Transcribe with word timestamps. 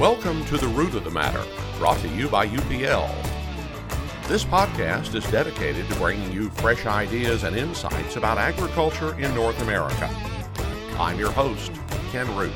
Welcome 0.00 0.44
to 0.46 0.56
The 0.56 0.66
Root 0.66 0.96
of 0.96 1.04
the 1.04 1.10
Matter, 1.12 1.44
brought 1.78 2.00
to 2.00 2.08
you 2.08 2.28
by 2.28 2.48
UPL. 2.48 3.08
This 4.26 4.44
podcast 4.44 5.14
is 5.14 5.24
dedicated 5.30 5.88
to 5.88 5.94
bringing 6.00 6.32
you 6.32 6.50
fresh 6.50 6.84
ideas 6.84 7.44
and 7.44 7.54
insights 7.54 8.16
about 8.16 8.36
agriculture 8.36 9.16
in 9.20 9.32
North 9.36 9.62
America. 9.62 10.10
I'm 10.98 11.16
your 11.16 11.30
host, 11.30 11.70
Ken 12.10 12.26
Root. 12.34 12.52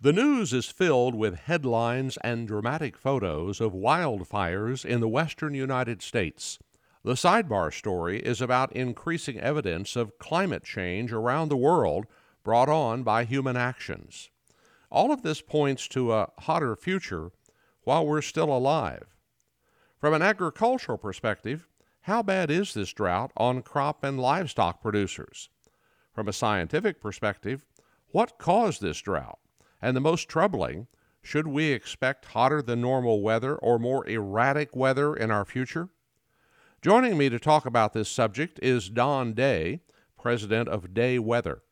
The 0.00 0.12
news 0.12 0.52
is 0.52 0.66
filled 0.66 1.16
with 1.16 1.40
headlines 1.40 2.16
and 2.22 2.46
dramatic 2.46 2.96
photos 2.96 3.60
of 3.60 3.72
wildfires 3.72 4.84
in 4.84 5.00
the 5.00 5.08
western 5.08 5.54
United 5.54 6.00
States. 6.00 6.60
The 7.04 7.14
sidebar 7.14 7.72
story 7.72 8.18
is 8.18 8.40
about 8.40 8.72
increasing 8.72 9.38
evidence 9.38 9.94
of 9.94 10.18
climate 10.18 10.64
change 10.64 11.12
around 11.12 11.48
the 11.48 11.56
world 11.56 12.06
brought 12.42 12.68
on 12.68 13.04
by 13.04 13.24
human 13.24 13.56
actions. 13.56 14.30
All 14.90 15.12
of 15.12 15.22
this 15.22 15.40
points 15.40 15.86
to 15.88 16.12
a 16.12 16.30
hotter 16.38 16.74
future 16.74 17.30
while 17.84 18.04
we're 18.04 18.22
still 18.22 18.52
alive. 18.52 19.14
From 19.98 20.12
an 20.12 20.22
agricultural 20.22 20.98
perspective, 20.98 21.68
how 22.02 22.22
bad 22.22 22.50
is 22.50 22.74
this 22.74 22.92
drought 22.92 23.32
on 23.36 23.62
crop 23.62 24.02
and 24.02 24.18
livestock 24.18 24.82
producers? 24.82 25.50
From 26.12 26.26
a 26.26 26.32
scientific 26.32 27.00
perspective, 27.00 27.64
what 28.10 28.38
caused 28.38 28.82
this 28.82 29.00
drought? 29.00 29.38
And 29.80 29.96
the 29.96 30.00
most 30.00 30.28
troubling, 30.28 30.88
should 31.22 31.46
we 31.46 31.66
expect 31.66 32.24
hotter 32.26 32.60
than 32.60 32.80
normal 32.80 33.22
weather 33.22 33.56
or 33.56 33.78
more 33.78 34.08
erratic 34.08 34.74
weather 34.74 35.14
in 35.14 35.30
our 35.30 35.44
future? 35.44 35.90
Joining 36.80 37.18
me 37.18 37.28
to 37.28 37.40
talk 37.40 37.66
about 37.66 37.92
this 37.92 38.08
subject 38.08 38.60
is 38.62 38.88
Don 38.88 39.32
Day, 39.32 39.80
president 40.16 40.68
of 40.68 40.94
Day 40.94 41.18
Weather, 41.18 41.62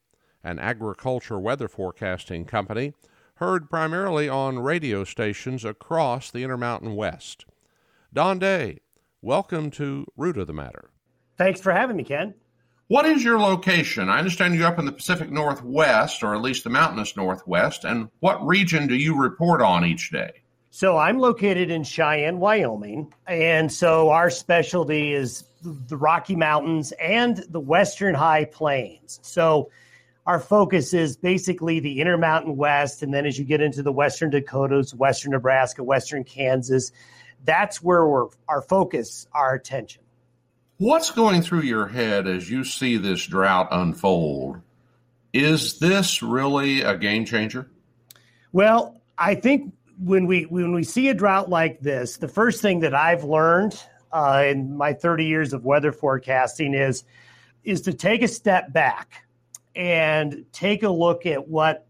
an 0.43 0.59
agriculture 0.59 1.39
weather 1.39 1.69
forecasting 1.69 2.45
company 2.45 2.93
heard 3.37 3.71
primarily 3.71 4.29
on 4.29 4.59
radio 4.59 5.05
stations 5.05 5.65
across 5.65 6.33
the 6.33 6.43
Intermountain 6.43 6.97
West. 6.97 7.47
Don 8.13 8.41
Day, 8.41 8.81
welcome 9.23 9.71
to 9.71 10.07
Root 10.17 10.39
of 10.39 10.49
the 10.49 10.53
Matter. 10.53 10.91
Thanks 11.39 11.61
for 11.61 11.71
having 11.71 11.97
me, 11.97 12.03
Ken. 12.03 12.35
What 12.89 13.07
is 13.07 13.23
your 13.23 13.39
location? 13.39 14.09
I 14.09 14.19
understand 14.19 14.57
you're 14.57 14.67
up 14.67 14.81
in 14.81 14.87
the 14.87 14.93
Pacific 14.93 15.31
Northwest, 15.31 16.25
or 16.25 16.35
at 16.35 16.43
least 16.43 16.65
the 16.65 16.71
mountainous 16.71 17.17
Northwest, 17.17 17.85
and 17.85 18.09
what 18.19 18.45
region 18.45 18.89
do 18.89 18.97
you 18.97 19.17
report 19.17 19.63
on 19.63 19.85
each 19.85 20.11
day? 20.11 20.33
So 20.77 20.99
I'm 20.99 21.19
located 21.19 21.71
in 21.71 21.85
Cheyenne, 21.85 22.39
Wyoming. 22.39 23.11
And 23.27 23.73
so 23.73 24.11
our 24.11 24.29
specialty 24.29 25.15
is 25.15 25.45
the 25.63 25.97
Rocky 25.97 26.37
Mountains 26.37 26.93
and 27.01 27.39
the 27.49 27.61
Western 27.61 28.15
High 28.15 28.45
Plains. 28.45 29.19
So 29.23 29.71
our 30.27 30.39
focus 30.39 30.93
is 30.93 31.17
basically 31.17 31.81
the 31.81 32.03
Intermountain 32.03 32.59
West. 32.59 33.03
And 33.03 33.15
then 33.15 33.25
as 33.25 33.39
you 33.39 33.47
get 33.47 33.63
into 33.63 33.83
the 33.83 33.91
Western 33.91 34.29
Dakotas, 34.29 34.95
Western 34.95 35.33
Nebraska, 35.33 35.83
Western 35.83 36.25
Kansas, 36.25 36.93
that's 37.43 37.83
where 37.83 38.07
we're, 38.07 38.27
our 38.47 38.61
focus, 38.61 39.27
our 39.33 39.55
attention. 39.55 40.03
What's 40.77 41.11
going 41.11 41.41
through 41.41 41.63
your 41.63 41.87
head 41.87 42.29
as 42.29 42.51
you 42.51 42.65
see 42.65 42.99
this 42.99 43.25
drought 43.25 43.69
unfold? 43.71 44.61
Is 45.33 45.79
this 45.79 46.23
really 46.23 46.83
a 46.83 46.99
game 46.99 47.25
changer? 47.25 47.67
Well, 48.53 49.01
I 49.17 49.37
think 49.37 49.73
when 49.99 50.27
we 50.27 50.43
when 50.43 50.73
we 50.73 50.85
see 50.85 51.09
a 51.09 51.15
drought 51.15 51.49
like 51.49 51.81
this, 51.81 52.19
the 52.19 52.29
first 52.29 52.61
thing 52.61 52.81
that 52.81 52.95
I've 52.95 53.25
learned 53.25 53.81
uh, 54.13 54.45
in 54.47 54.77
my 54.77 54.93
30 54.93 55.27
years 55.27 55.53
of 55.53 55.65
weather 55.65 55.93
forecasting 55.93 56.75
is 56.75 57.05
is 57.65 57.83
to 57.83 57.93
take 57.93 58.23
a 58.23 58.29
step 58.29 58.73
back 58.73 59.27
and 59.75 60.45
take 60.53 60.83
a 60.83 60.89
look 60.89 61.27
at 61.27 61.49
what 61.49 61.87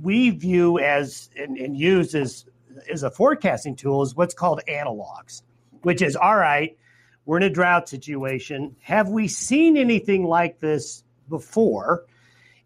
we 0.00 0.30
view 0.30 0.78
as 0.78 1.30
and, 1.36 1.56
and 1.58 1.76
use 1.76 2.14
as 2.14 2.44
as 2.90 3.02
a 3.02 3.10
forecasting 3.10 3.76
tool 3.76 4.02
is 4.02 4.14
what's 4.14 4.34
called 4.34 4.60
analogs, 4.68 5.42
which 5.82 6.02
is 6.02 6.16
all 6.16 6.36
right. 6.36 6.76
We're 7.24 7.36
in 7.36 7.42
a 7.44 7.50
drought 7.50 7.88
situation. 7.88 8.74
Have 8.80 9.08
we 9.08 9.28
seen 9.28 9.76
anything 9.76 10.24
like 10.24 10.58
this 10.58 11.04
before? 11.28 12.04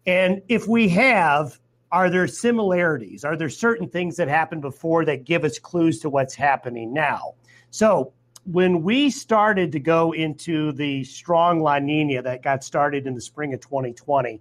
And 0.05 0.41
if 0.47 0.67
we 0.67 0.89
have, 0.89 1.59
are 1.91 2.09
there 2.09 2.27
similarities? 2.27 3.23
Are 3.23 3.35
there 3.35 3.49
certain 3.49 3.87
things 3.87 4.17
that 4.17 4.27
happened 4.27 4.61
before 4.61 5.05
that 5.05 5.23
give 5.23 5.43
us 5.43 5.59
clues 5.59 5.99
to 5.99 6.09
what's 6.09 6.35
happening 6.35 6.93
now? 6.93 7.35
So, 7.69 8.13
when 8.45 8.81
we 8.81 9.09
started 9.09 9.73
to 9.73 9.79
go 9.79 10.13
into 10.13 10.71
the 10.71 11.03
strong 11.03 11.59
La 11.59 11.79
Nina 11.79 12.21
that 12.21 12.41
got 12.41 12.63
started 12.63 13.05
in 13.05 13.13
the 13.13 13.19
spring 13.19 13.53
of 13.53 13.59
2020, 13.59 14.39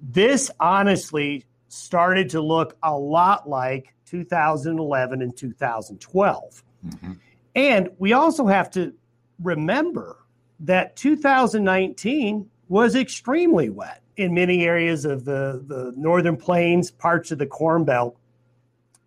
this 0.00 0.50
honestly 0.58 1.44
started 1.68 2.30
to 2.30 2.40
look 2.40 2.76
a 2.82 2.96
lot 2.96 3.46
like 3.46 3.94
2011 4.06 5.20
and 5.20 5.36
2012. 5.36 6.64
Mm-hmm. 6.86 7.12
And 7.54 7.90
we 7.98 8.14
also 8.14 8.46
have 8.46 8.70
to 8.70 8.94
remember 9.42 10.16
that 10.60 10.96
2019 10.96 12.48
was 12.68 12.94
extremely 12.94 13.68
wet 13.68 14.02
in 14.18 14.34
many 14.34 14.64
areas 14.64 15.04
of 15.04 15.24
the, 15.24 15.62
the 15.64 15.92
northern 15.96 16.36
plains, 16.36 16.90
parts 16.90 17.30
of 17.30 17.38
the 17.38 17.46
Corn 17.46 17.84
Belt. 17.84 18.16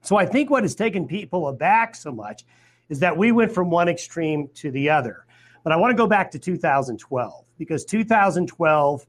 So 0.01 0.15
I 0.15 0.25
think 0.25 0.49
what 0.49 0.63
has 0.63 0.73
taken 0.73 1.07
people 1.07 1.47
aback 1.47 1.95
so 1.95 2.11
much 2.11 2.43
is 2.89 2.99
that 2.99 3.17
we 3.17 3.31
went 3.31 3.51
from 3.51 3.69
one 3.69 3.89
extreme 3.89 4.49
to 4.55 4.71
the 4.71 4.89
other. 4.89 5.25
But 5.63 5.73
I 5.73 5.75
want 5.75 5.91
to 5.91 5.97
go 5.97 6.07
back 6.07 6.31
to 6.31 6.39
2012 6.39 7.45
because 7.57 7.85
2012 7.85 9.05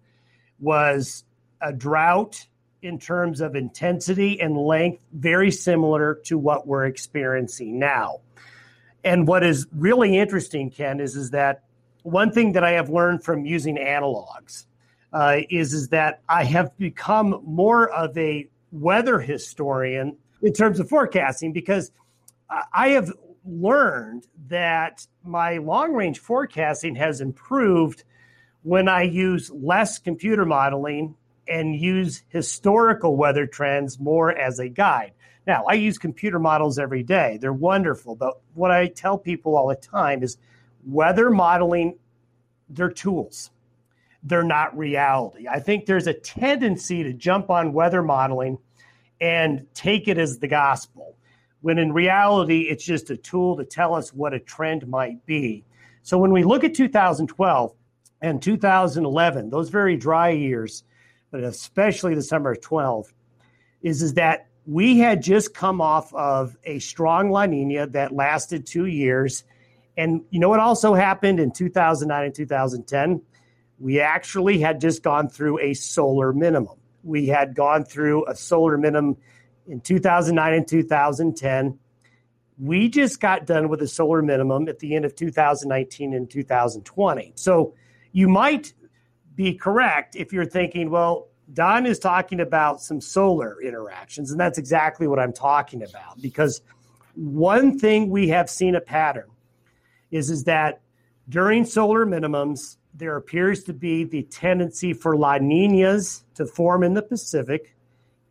was 0.60 1.24
a 1.60 1.72
drought 1.72 2.46
in 2.82 2.98
terms 2.98 3.40
of 3.40 3.54
intensity 3.54 4.40
and 4.40 4.56
length, 4.56 5.02
very 5.12 5.52
similar 5.52 6.16
to 6.24 6.36
what 6.36 6.66
we're 6.66 6.86
experiencing 6.86 7.78
now. 7.78 8.20
And 9.04 9.26
what 9.26 9.44
is 9.44 9.66
really 9.72 10.18
interesting, 10.18 10.70
Ken, 10.70 11.00
is, 11.00 11.14
is 11.14 11.30
that 11.30 11.62
one 12.02 12.32
thing 12.32 12.52
that 12.52 12.64
I 12.64 12.72
have 12.72 12.90
learned 12.90 13.22
from 13.22 13.46
using 13.46 13.76
analogs 13.76 14.66
uh, 15.12 15.38
is 15.50 15.72
is 15.72 15.88
that 15.88 16.22
I 16.28 16.44
have 16.44 16.76
become 16.78 17.42
more 17.44 17.88
of 17.90 18.16
a 18.16 18.48
weather 18.70 19.20
historian 19.20 20.16
in 20.42 20.52
terms 20.52 20.80
of 20.80 20.88
forecasting 20.88 21.52
because 21.52 21.92
I 22.72 22.90
have 22.90 23.12
learned 23.44 24.26
that 24.48 25.06
my 25.24 25.58
long 25.58 25.92
range 25.92 26.18
forecasting 26.18 26.96
has 26.96 27.20
improved 27.20 28.04
when 28.62 28.88
I 28.88 29.02
use 29.02 29.50
less 29.50 29.98
computer 29.98 30.44
modeling 30.44 31.16
and 31.48 31.74
use 31.74 32.22
historical 32.28 33.16
weather 33.16 33.46
trends 33.46 33.98
more 33.98 34.30
as 34.30 34.58
a 34.58 34.68
guide. 34.68 35.12
Now, 35.46 35.64
I 35.68 35.74
use 35.74 35.98
computer 35.98 36.38
models 36.38 36.78
every 36.78 37.02
day. 37.02 37.38
They're 37.40 37.52
wonderful, 37.52 38.14
but 38.14 38.40
what 38.54 38.70
I 38.70 38.86
tell 38.86 39.18
people 39.18 39.56
all 39.56 39.66
the 39.66 39.74
time 39.74 40.22
is 40.22 40.36
weather 40.86 41.30
modeling 41.30 41.98
they're 42.68 42.90
tools 42.90 43.50
they're 44.22 44.42
not 44.42 44.76
reality. 44.76 45.46
I 45.48 45.60
think 45.60 45.86
there's 45.86 46.06
a 46.06 46.14
tendency 46.14 47.02
to 47.02 47.12
jump 47.12 47.50
on 47.50 47.72
weather 47.72 48.02
modeling 48.02 48.58
and 49.20 49.66
take 49.74 50.08
it 50.08 50.18
as 50.18 50.38
the 50.38 50.48
gospel, 50.48 51.16
when 51.60 51.78
in 51.78 51.92
reality, 51.92 52.62
it's 52.62 52.84
just 52.84 53.10
a 53.10 53.16
tool 53.16 53.56
to 53.56 53.64
tell 53.64 53.94
us 53.94 54.12
what 54.12 54.34
a 54.34 54.40
trend 54.40 54.86
might 54.88 55.24
be. 55.26 55.64
So 56.02 56.18
when 56.18 56.32
we 56.32 56.42
look 56.42 56.64
at 56.64 56.74
2012 56.74 57.72
and 58.20 58.42
2011, 58.42 59.50
those 59.50 59.68
very 59.68 59.96
dry 59.96 60.30
years, 60.30 60.82
but 61.30 61.44
especially 61.44 62.14
the 62.14 62.22
summer 62.22 62.52
of 62.52 62.60
12, 62.60 63.12
is, 63.82 64.02
is 64.02 64.14
that 64.14 64.48
we 64.66 64.98
had 64.98 65.22
just 65.22 65.54
come 65.54 65.80
off 65.80 66.12
of 66.14 66.56
a 66.64 66.78
strong 66.78 67.30
La 67.30 67.46
Nina 67.46 67.86
that 67.88 68.12
lasted 68.12 68.66
two 68.66 68.86
years. 68.86 69.44
And 69.96 70.22
you 70.30 70.40
know 70.40 70.48
what 70.48 70.60
also 70.60 70.94
happened 70.94 71.40
in 71.40 71.52
2009 71.52 72.24
and 72.24 72.34
2010? 72.34 73.22
We 73.82 73.98
actually 73.98 74.60
had 74.60 74.80
just 74.80 75.02
gone 75.02 75.28
through 75.28 75.58
a 75.58 75.74
solar 75.74 76.32
minimum. 76.32 76.78
We 77.02 77.26
had 77.26 77.56
gone 77.56 77.84
through 77.84 78.28
a 78.28 78.36
solar 78.36 78.78
minimum 78.78 79.16
in 79.66 79.80
2009 79.80 80.54
and 80.54 80.68
2010. 80.68 81.78
We 82.60 82.88
just 82.88 83.20
got 83.20 83.44
done 83.44 83.68
with 83.68 83.82
a 83.82 83.88
solar 83.88 84.22
minimum 84.22 84.68
at 84.68 84.78
the 84.78 84.94
end 84.94 85.04
of 85.04 85.16
2019 85.16 86.14
and 86.14 86.30
2020. 86.30 87.32
So 87.34 87.74
you 88.12 88.28
might 88.28 88.72
be 89.34 89.54
correct 89.54 90.14
if 90.14 90.32
you're 90.32 90.46
thinking, 90.46 90.88
well, 90.88 91.26
Don 91.52 91.84
is 91.84 91.98
talking 91.98 92.38
about 92.38 92.80
some 92.80 93.00
solar 93.00 93.60
interactions, 93.60 94.30
and 94.30 94.38
that's 94.38 94.58
exactly 94.58 95.08
what 95.08 95.18
I'm 95.18 95.32
talking 95.32 95.82
about. 95.82 96.22
Because 96.22 96.60
one 97.16 97.80
thing 97.80 98.10
we 98.10 98.28
have 98.28 98.48
seen 98.48 98.76
a 98.76 98.80
pattern 98.80 99.28
is, 100.12 100.30
is 100.30 100.44
that 100.44 100.82
during 101.28 101.64
solar 101.64 102.06
minimums, 102.06 102.76
there 102.94 103.16
appears 103.16 103.64
to 103.64 103.72
be 103.72 104.04
the 104.04 104.22
tendency 104.24 104.92
for 104.92 105.16
La 105.16 105.38
Ninas 105.38 106.24
to 106.34 106.46
form 106.46 106.82
in 106.82 106.94
the 106.94 107.02
Pacific, 107.02 107.74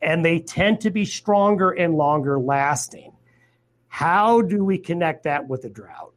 and 0.02 0.24
they 0.24 0.40
tend 0.40 0.82
to 0.82 0.92
be 0.92 1.06
stronger 1.06 1.72
and 1.72 1.96
longer 1.96 2.40
lasting. 2.40 3.12
How 3.88 4.42
do 4.42 4.64
we 4.64 4.78
connect 4.78 5.24
that 5.24 5.48
with 5.48 5.66
a 5.66 5.70
drought? 5.70 6.14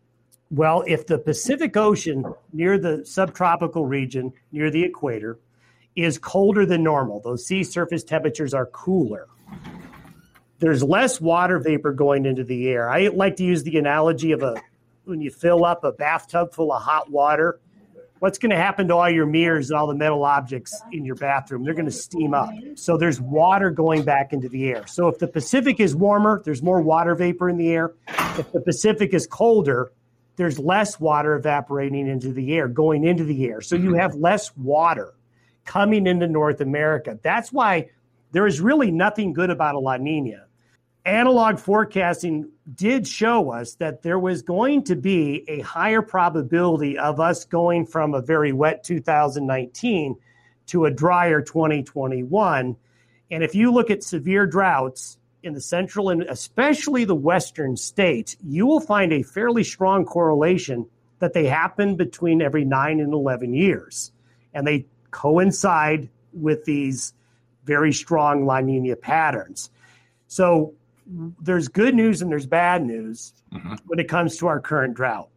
Well, 0.51 0.85
if 0.87 1.07
the 1.07 1.19
Pacific 1.19 1.77
Ocean 1.77 2.25
near 2.53 2.79
the 2.79 3.05
subtropical 3.05 3.87
region, 3.87 4.33
near 4.53 4.71
the 4.71 4.85
equator, 4.85 5.39
is 5.97 6.19
colder 6.19 6.67
than 6.67 6.83
normal. 6.83 7.21
Those 7.21 7.47
sea 7.47 7.65
surface 7.65 8.05
temperatures 8.05 8.55
are 8.55 8.67
cooler. 8.67 9.27
There's 10.59 10.83
less 10.83 11.21
water 11.21 11.59
vapor 11.59 11.93
going 11.93 12.27
into 12.27 12.45
the 12.45 12.69
air. 12.69 12.89
I 12.89 13.09
like 13.09 13.37
to 13.37 13.45
use 13.45 13.63
the 13.63 13.79
analogy 13.79 14.33
of 14.33 14.43
a 14.43 14.61
when 15.05 15.21
you 15.21 15.31
fill 15.31 15.65
up 15.65 15.85
a 15.85 15.93
bathtub 15.93 16.53
full 16.55 16.73
of 16.73 16.83
hot 16.83 17.11
water 17.11 17.61
what's 18.25 18.39
going 18.39 18.49
to 18.49 18.57
happen 18.57 18.89
to 18.89 18.95
all 18.95 19.11
your 19.11 19.27
mirrors 19.27 19.69
and 19.69 19.79
all 19.79 19.87
the 19.87 19.95
metal 19.95 20.25
objects 20.25 20.81
in 20.93 21.05
your 21.05 21.15
bathroom? 21.15 21.63
They're 21.63 21.75
going 21.75 21.85
to 21.85 21.93
steam 21.93 22.33
up. 22.33 22.49
So 22.75 22.97
there's 22.97 23.21
water 23.21 23.69
going 23.69 24.03
back 24.03 24.33
into 24.33 24.49
the 24.49 24.71
air. 24.71 24.87
So 24.87 25.09
if 25.09 25.19
the 25.19 25.29
Pacific 25.29 25.79
is 25.79 25.95
warmer, 25.95 26.41
there's 26.43 26.63
more 26.63 26.81
water 26.81 27.15
vapor 27.15 27.51
in 27.51 27.59
the 27.59 27.69
air. 27.69 27.93
If 28.09 28.51
the 28.51 28.63
Pacific 28.63 29.13
is 29.13 29.27
colder, 29.27 29.93
there's 30.37 30.59
less 30.59 30.99
water 30.99 31.35
evaporating 31.35 32.09
into 32.09 32.33
the 32.33 32.55
air, 32.55 32.67
going 32.67 33.05
into 33.05 33.25
the 33.25 33.45
air. 33.45 33.61
So 33.61 33.77
you 33.77 33.93
have 33.93 34.15
less 34.15 34.57
water 34.57 35.13
coming 35.67 36.07
into 36.07 36.27
North 36.27 36.63
America. 36.63 37.19
That's 37.23 37.53
why 37.53 37.91
there 38.33 38.47
is 38.47 38.59
really 38.59 38.91
nothing 38.91 39.35
good 39.35 39.51
about 39.51 39.75
a 39.75 39.79
La 39.79 39.99
Nina 39.99 40.47
analog 41.05 41.59
forecasting 41.59 42.51
did 42.75 43.07
show 43.07 43.51
us 43.51 43.75
that 43.75 44.03
there 44.03 44.19
was 44.19 44.43
going 44.43 44.85
to 44.85 44.97
be 44.97 45.45
a 45.49 45.61
higher 45.61 46.03
probability 46.03 46.99
of 46.99 47.21
us 47.21 47.45
going 47.45 47.87
from 47.87 48.15
a 48.15 48.23
very 48.23 48.53
wet 48.53 48.85
2019 48.85 50.17
to 50.67 50.85
a 50.87 50.91
drier 50.91 51.43
2021. 51.43 52.77
And 53.31 53.45
if 53.45 53.55
you 53.55 53.73
look 53.73 53.91
at 53.91 54.03
severe 54.03 54.47
droughts 54.47 55.19
in 55.43 55.53
the 55.53 55.61
central 55.61 56.09
and 56.09 56.23
especially 56.23 57.05
the 57.05 57.15
western 57.15 57.77
states, 57.77 58.37
you 58.43 58.67
will 58.67 58.81
find 58.81 59.13
a 59.13 59.23
fairly 59.23 59.65
strong 59.65 60.07
correlation 60.07 60.87
that 61.19 61.35
they 61.35 61.47
happen 61.47 61.97
between 61.97 62.41
every 62.41 62.65
nine 62.65 63.01
and 63.01 63.13
11 63.13 63.53
years. 63.53 64.11
And 64.55 64.67
they 64.67 64.87
coincide 65.11 66.09
with 66.33 66.65
these 66.65 67.13
very 67.65 67.93
strong 67.93 68.47
La 68.47 68.61
Nina 68.61 68.97
patterns. 68.97 69.71
So 70.27 70.75
there's 71.07 71.69
good 71.69 71.95
news 71.95 72.23
and 72.23 72.31
there's 72.31 72.47
bad 72.47 72.85
news 72.85 73.33
mm-hmm. 73.53 73.75
when 73.87 73.99
it 73.99 74.09
comes 74.09 74.37
to 74.39 74.47
our 74.47 74.61
current 74.61 74.95
drought. 74.95 75.29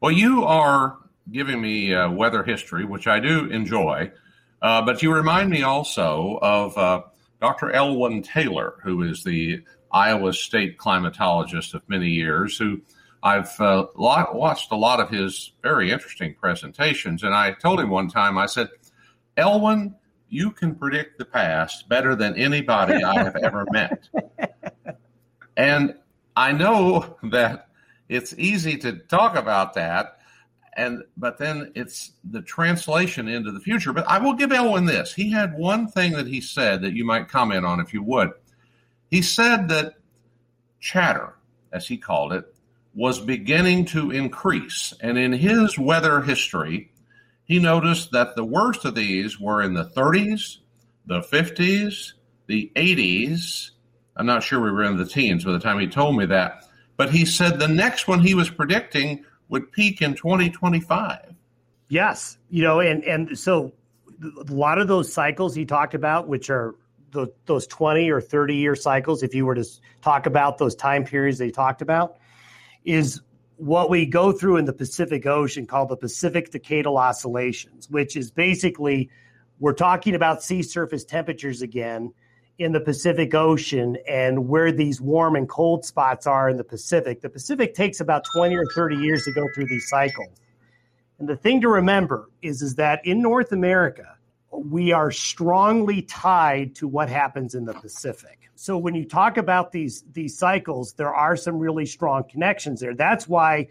Well, 0.00 0.12
you 0.12 0.44
are 0.44 0.96
giving 1.30 1.60
me 1.60 1.94
uh, 1.94 2.10
weather 2.10 2.42
history, 2.42 2.84
which 2.84 3.06
I 3.06 3.20
do 3.20 3.46
enjoy, 3.46 4.10
uh, 4.62 4.82
but 4.82 5.02
you 5.02 5.12
remind 5.12 5.50
me 5.50 5.62
also 5.62 6.38
of 6.40 6.76
uh, 6.76 7.02
Dr. 7.40 7.68
Elwynn 7.68 8.24
Taylor, 8.24 8.74
who 8.82 9.02
is 9.02 9.24
the 9.24 9.62
Iowa 9.92 10.32
State 10.32 10.78
climatologist 10.78 11.74
of 11.74 11.82
many 11.88 12.08
years, 12.08 12.56
who 12.56 12.80
I've 13.22 13.60
uh, 13.60 13.86
lot, 13.96 14.34
watched 14.34 14.72
a 14.72 14.76
lot 14.76 15.00
of 15.00 15.10
his 15.10 15.52
very 15.62 15.90
interesting 15.90 16.34
presentations. 16.34 17.22
And 17.22 17.34
I 17.34 17.52
told 17.52 17.80
him 17.80 17.90
one 17.90 18.08
time, 18.08 18.38
I 18.38 18.46
said, 18.46 18.68
Elwynn, 19.36 19.94
you 20.28 20.50
can 20.52 20.74
predict 20.74 21.18
the 21.18 21.24
past 21.24 21.88
better 21.88 22.14
than 22.14 22.36
anybody 22.36 23.02
I 23.02 23.22
have 23.22 23.36
ever 23.36 23.66
met. 23.70 24.08
And 25.60 25.94
I 26.36 26.52
know 26.52 27.16
that 27.30 27.68
it's 28.08 28.34
easy 28.38 28.78
to 28.78 28.94
talk 28.94 29.36
about 29.36 29.74
that 29.74 30.16
and 30.76 31.02
but 31.16 31.36
then 31.36 31.72
it's 31.74 32.12
the 32.24 32.40
translation 32.40 33.28
into 33.28 33.52
the 33.52 33.60
future. 33.60 33.92
But 33.92 34.08
I 34.08 34.18
will 34.18 34.34
give 34.34 34.50
Elwynn 34.50 34.86
this. 34.86 35.12
He 35.12 35.30
had 35.30 35.58
one 35.58 35.88
thing 35.88 36.12
that 36.12 36.26
he 36.26 36.40
said 36.40 36.82
that 36.82 36.94
you 36.94 37.04
might 37.04 37.28
comment 37.28 37.66
on 37.66 37.80
if 37.80 37.92
you 37.92 38.02
would. 38.02 38.30
He 39.10 39.20
said 39.20 39.68
that 39.68 39.94
chatter, 40.78 41.34
as 41.72 41.86
he 41.86 41.98
called 41.98 42.32
it, 42.32 42.54
was 42.94 43.18
beginning 43.18 43.84
to 43.86 44.10
increase. 44.10 44.94
And 45.00 45.18
in 45.18 45.32
his 45.32 45.78
weather 45.78 46.22
history, 46.22 46.92
he 47.44 47.58
noticed 47.58 48.12
that 48.12 48.36
the 48.36 48.44
worst 48.44 48.84
of 48.84 48.94
these 48.94 49.40
were 49.40 49.62
in 49.62 49.74
the 49.74 49.84
30s, 49.84 50.58
the 51.06 51.20
50s, 51.20 52.12
the 52.46 52.70
80s, 52.76 53.70
I'm 54.20 54.26
not 54.26 54.42
sure 54.42 54.60
we 54.60 54.70
were 54.70 54.84
in 54.84 54.98
the 54.98 55.06
teens 55.06 55.44
by 55.44 55.52
the 55.52 55.58
time 55.58 55.78
he 55.78 55.86
told 55.86 56.14
me 56.14 56.26
that. 56.26 56.66
But 56.98 57.08
he 57.10 57.24
said 57.24 57.58
the 57.58 57.66
next 57.66 58.06
one 58.06 58.20
he 58.20 58.34
was 58.34 58.50
predicting 58.50 59.24
would 59.48 59.72
peak 59.72 60.02
in 60.02 60.12
2025. 60.12 61.34
Yes, 61.88 62.36
you 62.50 62.62
know, 62.62 62.80
and 62.80 63.02
and 63.04 63.38
so 63.38 63.72
a 64.22 64.52
lot 64.52 64.78
of 64.78 64.88
those 64.88 65.10
cycles 65.10 65.54
he 65.54 65.64
talked 65.64 65.94
about, 65.94 66.28
which 66.28 66.50
are 66.50 66.74
the, 67.12 67.32
those 67.46 67.66
20 67.66 68.10
or 68.10 68.20
30 68.20 68.56
year 68.56 68.76
cycles, 68.76 69.22
if 69.22 69.34
you 69.34 69.46
were 69.46 69.54
to 69.54 69.64
talk 70.02 70.26
about 70.26 70.58
those 70.58 70.74
time 70.74 71.04
periods 71.04 71.38
they 71.38 71.50
talked 71.50 71.80
about, 71.80 72.18
is 72.84 73.22
what 73.56 73.88
we 73.88 74.04
go 74.04 74.32
through 74.32 74.58
in 74.58 74.66
the 74.66 74.74
Pacific 74.74 75.24
Ocean 75.24 75.66
called 75.66 75.88
the 75.88 75.96
Pacific 75.96 76.52
Decadal 76.52 77.00
Oscillations, 77.00 77.88
which 77.88 78.16
is 78.16 78.30
basically 78.30 79.08
we're 79.60 79.72
talking 79.72 80.14
about 80.14 80.42
sea 80.42 80.62
surface 80.62 81.06
temperatures 81.06 81.62
again 81.62 82.12
in 82.60 82.72
the 82.72 82.80
Pacific 82.80 83.34
Ocean 83.34 83.96
and 84.06 84.46
where 84.46 84.70
these 84.70 85.00
warm 85.00 85.34
and 85.34 85.48
cold 85.48 85.82
spots 85.82 86.26
are 86.26 86.50
in 86.50 86.58
the 86.58 86.64
Pacific. 86.64 87.22
The 87.22 87.30
Pacific 87.30 87.74
takes 87.74 88.00
about 88.00 88.22
20 88.34 88.54
or 88.54 88.66
30 88.74 88.96
years 88.96 89.24
to 89.24 89.32
go 89.32 89.48
through 89.54 89.66
these 89.66 89.88
cycles. 89.88 90.38
And 91.18 91.26
the 91.26 91.36
thing 91.36 91.62
to 91.62 91.68
remember 91.68 92.28
is, 92.42 92.60
is 92.60 92.74
that 92.74 93.00
in 93.06 93.22
North 93.22 93.52
America, 93.52 94.14
we 94.50 94.92
are 94.92 95.10
strongly 95.10 96.02
tied 96.02 96.74
to 96.74 96.86
what 96.86 97.08
happens 97.08 97.54
in 97.54 97.64
the 97.64 97.72
Pacific. 97.72 98.38
So 98.56 98.76
when 98.76 98.94
you 98.94 99.06
talk 99.06 99.38
about 99.38 99.72
these 99.72 100.04
these 100.12 100.36
cycles, 100.36 100.92
there 100.92 101.14
are 101.14 101.36
some 101.36 101.58
really 101.58 101.86
strong 101.86 102.24
connections 102.28 102.80
there. 102.80 102.94
That's 102.94 103.26
why 103.26 103.68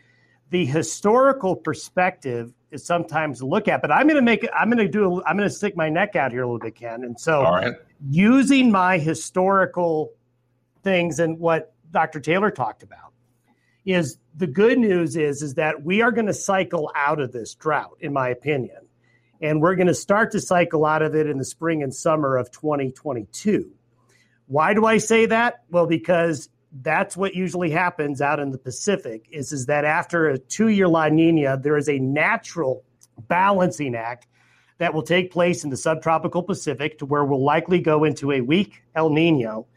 the 0.49 0.65
historical 0.65 1.55
perspective 1.55 2.55
is 2.71 2.85
sometimes 2.85 3.39
to 3.39 3.45
look 3.45 3.67
at. 3.67 3.81
But 3.81 3.91
I'm 3.91 4.07
going 4.07 4.15
to 4.15 4.21
make 4.21 4.47
I'm 4.57 4.69
going 4.69 4.85
to 4.85 4.91
do 4.91 5.21
I'm 5.25 5.37
going 5.37 5.49
to 5.49 5.53
stick 5.55 5.75
my 5.75 5.89
neck 5.89 6.15
out 6.15 6.31
here 6.31 6.43
a 6.43 6.45
little 6.45 6.59
bit, 6.59 6.75
Ken. 6.75 7.03
And 7.03 7.19
so 7.19 7.73
using 8.09 8.71
my 8.71 8.97
historical 8.97 10.11
things 10.83 11.19
and 11.19 11.39
what 11.39 11.73
Dr. 11.91 12.19
Taylor 12.19 12.51
talked 12.51 12.83
about 12.83 13.13
is 13.85 14.17
the 14.35 14.47
good 14.47 14.77
news 14.77 15.15
is 15.15 15.41
is 15.41 15.55
that 15.55 15.83
we 15.83 16.01
are 16.01 16.11
going 16.11 16.27
to 16.27 16.33
cycle 16.33 16.91
out 16.95 17.19
of 17.19 17.31
this 17.31 17.55
drought, 17.55 17.97
in 17.99 18.13
my 18.13 18.29
opinion. 18.29 18.77
And 19.41 19.61
we're 19.61 19.75
going 19.75 19.87
to 19.87 19.95
start 19.95 20.31
to 20.31 20.41
cycle 20.41 20.85
out 20.85 21.01
of 21.01 21.15
it 21.15 21.27
in 21.27 21.37
the 21.37 21.45
spring 21.45 21.81
and 21.81 21.95
summer 21.95 22.35
of 22.35 22.51
2022. 22.51 23.71
Why 24.47 24.73
do 24.73 24.85
I 24.85 24.97
say 24.97 25.27
that? 25.27 25.63
Well, 25.69 25.87
because 25.87 26.49
that's 26.71 27.17
what 27.17 27.33
usually 27.33 27.71
happens 27.71 28.21
out 28.21 28.39
in 28.39 28.51
the 28.51 28.57
Pacific 28.57 29.27
is, 29.31 29.51
is 29.51 29.65
that 29.65 29.85
after 29.85 30.29
a 30.29 30.37
two-year 30.37 30.87
La 30.87 31.07
Nina, 31.09 31.57
there 31.57 31.77
is 31.77 31.89
a 31.89 31.99
natural 31.99 32.83
balancing 33.27 33.95
act 33.95 34.27
that 34.77 34.93
will 34.93 35.03
take 35.03 35.31
place 35.31 35.63
in 35.63 35.69
the 35.69 35.77
subtropical 35.77 36.43
Pacific 36.43 36.99
to 36.99 37.05
where 37.05 37.25
we'll 37.25 37.43
likely 37.43 37.79
go 37.79 38.03
into 38.03 38.31
a 38.31 38.41
weak 38.41 38.83
El 38.95 39.09
Nino, 39.09 39.67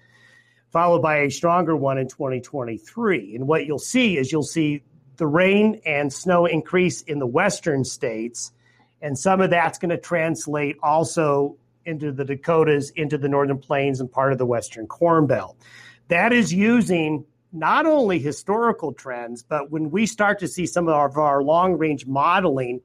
followed 0.70 1.02
by 1.02 1.18
a 1.18 1.30
stronger 1.30 1.76
one 1.76 1.98
in 1.98 2.08
2023. 2.08 3.34
And 3.34 3.48
what 3.48 3.66
you'll 3.66 3.78
see 3.78 4.16
is 4.16 4.30
you'll 4.30 4.42
see 4.42 4.82
the 5.16 5.26
rain 5.26 5.80
and 5.84 6.12
snow 6.12 6.46
increase 6.46 7.02
in 7.02 7.18
the 7.18 7.26
western 7.26 7.84
states, 7.84 8.52
and 9.00 9.18
some 9.18 9.40
of 9.40 9.50
that's 9.50 9.78
going 9.78 9.90
to 9.90 9.98
translate 9.98 10.76
also 10.82 11.56
into 11.84 12.12
the 12.12 12.24
Dakotas, 12.24 12.90
into 12.90 13.18
the 13.18 13.28
northern 13.28 13.58
plains, 13.58 14.00
and 14.00 14.10
part 14.10 14.32
of 14.32 14.38
the 14.38 14.46
western 14.46 14.86
Corn 14.86 15.26
Belt. 15.26 15.56
That 16.08 16.32
is 16.32 16.52
using 16.52 17.24
not 17.52 17.86
only 17.86 18.18
historical 18.18 18.92
trends, 18.92 19.42
but 19.42 19.70
when 19.70 19.90
we 19.90 20.06
start 20.06 20.38
to 20.40 20.48
see 20.48 20.66
some 20.66 20.88
of 20.88 20.94
our, 20.94 21.20
our 21.20 21.42
long 21.42 21.74
range 21.74 22.06
modeling 22.06 22.80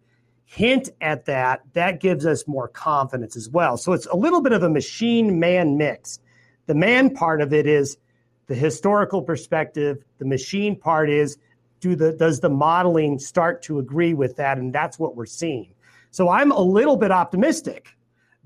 hint 0.45 0.89
at 1.01 1.25
that, 1.25 1.61
that 1.73 1.99
gives 1.99 2.25
us 2.25 2.47
more 2.47 2.67
confidence 2.67 3.35
as 3.35 3.49
well. 3.49 3.77
So 3.77 3.93
it's 3.93 4.07
a 4.07 4.15
little 4.15 4.41
bit 4.41 4.53
of 4.53 4.63
a 4.63 4.69
machine 4.69 5.39
man 5.39 5.77
mix. 5.77 6.19
The 6.67 6.75
man 6.75 7.13
part 7.13 7.41
of 7.41 7.53
it 7.53 7.65
is 7.67 7.97
the 8.47 8.55
historical 8.55 9.21
perspective, 9.21 10.03
the 10.19 10.25
machine 10.25 10.75
part 10.75 11.09
is 11.09 11.37
do 11.79 11.95
the 11.95 12.13
does 12.13 12.39
the 12.39 12.49
modeling 12.49 13.19
start 13.19 13.61
to 13.63 13.77
agree 13.77 14.13
with 14.13 14.37
that 14.37 14.57
and 14.57 14.73
that's 14.73 14.97
what 14.97 15.15
we're 15.15 15.25
seeing. 15.25 15.73
So 16.11 16.29
I'm 16.29 16.51
a 16.51 16.61
little 16.61 16.97
bit 16.97 17.11
optimistic 17.11 17.96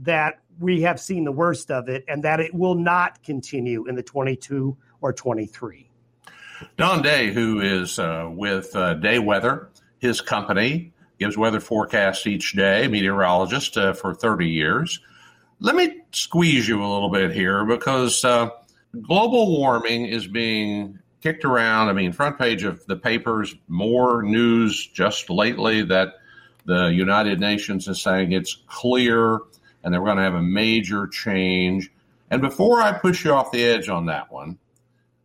that 0.02 0.40
we 0.60 0.82
have 0.82 1.00
seen 1.00 1.24
the 1.24 1.32
worst 1.32 1.72
of 1.72 1.90
it 1.90 2.04
and 2.08 2.24
that 2.24 2.40
it 2.40 2.54
will 2.54 2.76
not 2.76 3.24
continue 3.24 3.88
in 3.88 3.96
the 3.96 4.04
22 4.04 4.76
or 5.02 5.14
23. 5.14 5.90
Don 6.78 7.02
Day, 7.02 7.34
who 7.34 7.60
is 7.60 7.98
uh, 7.98 8.30
with 8.32 8.76
uh, 8.76 8.94
Day 8.96 9.20
Weather, 9.20 9.70
his 10.00 10.22
company, 10.22 10.94
gives 11.20 11.38
weather 11.38 11.60
forecasts 11.60 12.26
each 12.28 12.54
day, 12.54 12.88
meteorologist 12.88 13.78
uh, 13.78 13.94
for 13.94 14.14
30 14.14 14.48
years. 14.48 15.00
Let 15.60 15.76
me 15.76 16.02
squeeze 16.12 16.68
you 16.68 16.84
a 16.84 16.88
little 16.92 17.10
bit 17.10 17.32
here 17.32 17.66
because 17.66 18.24
uh, 18.26 18.50
global 19.02 19.58
warming 19.58 20.06
is 20.08 20.28
being 20.28 21.00
kicked 21.22 21.46
around. 21.46 21.90
I 21.90 21.94
mean, 21.94 22.12
front 22.12 22.38
page 22.40 22.64
of 22.64 22.86
the 22.88 22.96
papers, 22.96 23.56
more 23.68 24.24
news 24.24 24.88
just 24.88 25.30
lately 25.30 25.84
that 25.84 26.16
the 26.66 26.88
United 26.88 27.40
Nations 27.40 27.88
is 27.88 28.02
saying 28.02 28.32
it's 28.32 28.58
clear 28.68 29.40
and 29.84 29.94
they're 29.94 30.04
going 30.04 30.18
to 30.18 30.24
have 30.24 30.36
a 30.36 30.42
major 30.42 31.08
change. 31.08 31.92
And 32.30 32.42
before 32.42 32.82
I 32.82 32.94
push 32.94 33.26
you 33.26 33.34
off 33.34 33.52
the 33.52 33.64
edge 33.64 33.90
on 33.90 34.06
that 34.06 34.32
one, 34.32 34.58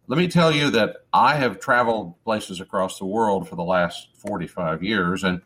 let 0.09 0.19
me 0.19 0.29
tell 0.29 0.55
you 0.55 0.71
that 0.71 0.99
I 1.13 1.35
have 1.35 1.59
traveled 1.59 2.15
places 2.23 2.61
across 2.61 2.99
the 2.99 3.07
world 3.07 3.49
for 3.49 3.57
the 3.57 3.65
last 3.65 4.09
45 4.19 4.83
years, 4.83 5.25
and 5.25 5.43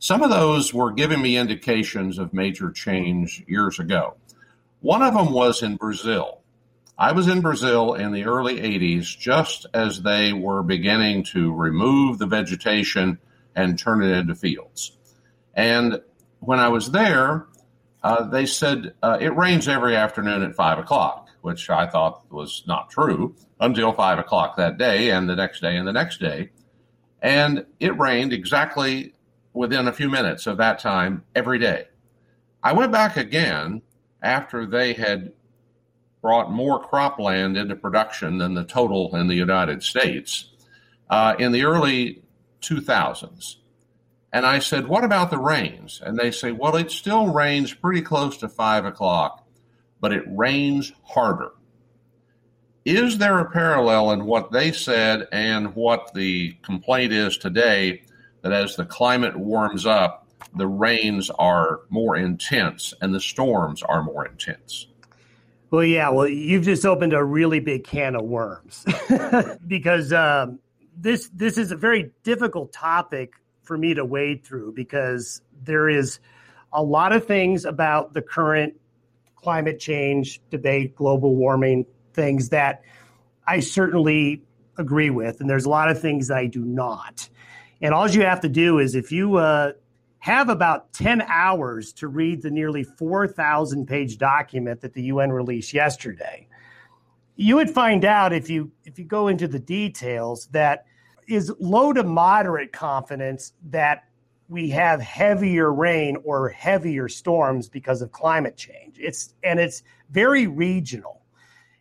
some 0.00 0.22
of 0.22 0.30
those 0.30 0.74
were 0.74 0.90
giving 0.90 1.22
me 1.22 1.36
indications 1.36 2.18
of 2.18 2.32
major 2.32 2.72
change 2.72 3.44
years 3.46 3.78
ago. 3.78 4.16
One 4.80 5.02
of 5.02 5.14
them 5.14 5.32
was 5.32 5.62
in 5.62 5.76
Brazil. 5.76 6.40
I 6.98 7.12
was 7.12 7.28
in 7.28 7.40
Brazil 7.40 7.94
in 7.94 8.12
the 8.12 8.24
early 8.24 8.56
80s, 8.60 9.16
just 9.16 9.66
as 9.72 10.02
they 10.02 10.32
were 10.32 10.62
beginning 10.62 11.24
to 11.32 11.52
remove 11.52 12.18
the 12.18 12.26
vegetation 12.26 13.18
and 13.54 13.78
turn 13.78 14.02
it 14.02 14.10
into 14.10 14.34
fields. 14.34 14.96
And 15.54 16.00
when 16.40 16.58
I 16.58 16.68
was 16.68 16.90
there, 16.90 17.46
uh, 18.02 18.24
they 18.24 18.46
said 18.46 18.94
uh, 19.02 19.18
it 19.20 19.36
rains 19.36 19.68
every 19.68 19.96
afternoon 19.96 20.42
at 20.42 20.54
five 20.54 20.78
o'clock, 20.78 21.28
which 21.42 21.68
I 21.68 21.86
thought 21.86 22.30
was 22.30 22.62
not 22.66 22.90
true 22.90 23.34
until 23.60 23.92
five 23.92 24.18
o'clock 24.18 24.56
that 24.56 24.78
day 24.78 25.10
and 25.10 25.28
the 25.28 25.36
next 25.36 25.60
day 25.60 25.76
and 25.76 25.86
the 25.86 25.92
next 25.92 26.20
day. 26.20 26.50
And 27.22 27.66
it 27.78 27.98
rained 27.98 28.32
exactly 28.32 29.12
within 29.52 29.88
a 29.88 29.92
few 29.92 30.08
minutes 30.08 30.46
of 30.46 30.56
that 30.58 30.78
time 30.78 31.24
every 31.34 31.58
day. 31.58 31.88
I 32.62 32.72
went 32.72 32.92
back 32.92 33.16
again 33.16 33.82
after 34.22 34.66
they 34.66 34.94
had 34.94 35.32
brought 36.22 36.50
more 36.50 36.82
cropland 36.82 37.58
into 37.58 37.74
production 37.76 38.38
than 38.38 38.54
the 38.54 38.64
total 38.64 39.14
in 39.16 39.28
the 39.28 39.34
United 39.34 39.82
States 39.82 40.50
uh, 41.08 41.34
in 41.38 41.52
the 41.52 41.64
early 41.64 42.22
2000s. 42.60 43.56
And 44.32 44.46
I 44.46 44.60
said, 44.60 44.86
What 44.86 45.04
about 45.04 45.30
the 45.30 45.38
rains? 45.38 46.00
And 46.04 46.18
they 46.18 46.30
say, 46.30 46.52
Well, 46.52 46.76
it 46.76 46.90
still 46.90 47.28
rains 47.28 47.74
pretty 47.74 48.02
close 48.02 48.36
to 48.38 48.48
five 48.48 48.84
o'clock, 48.84 49.46
but 50.00 50.12
it 50.12 50.24
rains 50.26 50.92
harder. 51.02 51.52
Is 52.84 53.18
there 53.18 53.38
a 53.38 53.50
parallel 53.50 54.12
in 54.12 54.24
what 54.24 54.52
they 54.52 54.72
said 54.72 55.28
and 55.32 55.74
what 55.74 56.14
the 56.14 56.56
complaint 56.62 57.12
is 57.12 57.36
today 57.36 58.02
that 58.42 58.52
as 58.52 58.76
the 58.76 58.86
climate 58.86 59.36
warms 59.36 59.84
up, 59.84 60.26
the 60.56 60.66
rains 60.66 61.30
are 61.30 61.80
more 61.90 62.16
intense 62.16 62.94
and 63.00 63.14
the 63.14 63.20
storms 63.20 63.82
are 63.82 64.02
more 64.02 64.26
intense? 64.26 64.86
Well, 65.70 65.84
yeah. 65.84 66.08
Well, 66.08 66.26
you've 66.26 66.64
just 66.64 66.84
opened 66.84 67.12
a 67.12 67.22
really 67.22 67.60
big 67.60 67.84
can 67.84 68.16
of 68.16 68.24
worms 68.24 68.84
because 69.66 70.12
um, 70.12 70.58
this 70.96 71.28
this 71.28 71.58
is 71.58 71.70
a 71.70 71.76
very 71.76 72.12
difficult 72.24 72.72
topic 72.72 73.34
for 73.70 73.78
me 73.78 73.94
to 73.94 74.04
wade 74.04 74.42
through 74.42 74.72
because 74.72 75.42
there 75.62 75.88
is 75.88 76.18
a 76.72 76.82
lot 76.82 77.12
of 77.12 77.24
things 77.24 77.64
about 77.64 78.12
the 78.14 78.20
current 78.20 78.74
climate 79.36 79.78
change 79.78 80.40
debate, 80.50 80.96
global 80.96 81.36
warming 81.36 81.86
things 82.12 82.48
that 82.48 82.82
I 83.46 83.60
certainly 83.60 84.42
agree 84.76 85.10
with, 85.10 85.40
and 85.40 85.48
there's 85.48 85.66
a 85.66 85.70
lot 85.70 85.88
of 85.88 86.00
things 86.00 86.26
that 86.26 86.38
I 86.38 86.46
do 86.46 86.64
not. 86.64 87.28
And 87.80 87.94
all 87.94 88.10
you 88.10 88.22
have 88.22 88.40
to 88.40 88.48
do 88.48 88.80
is 88.80 88.96
if 88.96 89.12
you 89.12 89.36
uh, 89.36 89.74
have 90.18 90.48
about 90.48 90.92
10 90.92 91.22
hours 91.22 91.92
to 91.92 92.08
read 92.08 92.42
the 92.42 92.50
nearly 92.50 92.82
4,000 92.82 93.86
page 93.86 94.18
document 94.18 94.80
that 94.80 94.94
the 94.94 95.04
UN 95.04 95.30
released 95.30 95.72
yesterday, 95.72 96.48
you 97.36 97.54
would 97.54 97.70
find 97.70 98.04
out 98.04 98.32
if 98.32 98.50
you 98.50 98.72
if 98.84 98.98
you 98.98 99.04
go 99.04 99.28
into 99.28 99.46
the 99.46 99.60
details 99.60 100.48
that 100.48 100.86
is 101.30 101.52
low 101.60 101.92
to 101.92 102.02
moderate 102.02 102.72
confidence 102.72 103.52
that 103.70 104.04
we 104.48 104.68
have 104.70 105.00
heavier 105.00 105.72
rain 105.72 106.16
or 106.24 106.48
heavier 106.48 107.08
storms 107.08 107.68
because 107.68 108.02
of 108.02 108.10
climate 108.10 108.56
change. 108.56 108.96
It's 108.98 109.32
and 109.44 109.60
it's 109.60 109.82
very 110.10 110.48
regional. 110.48 111.22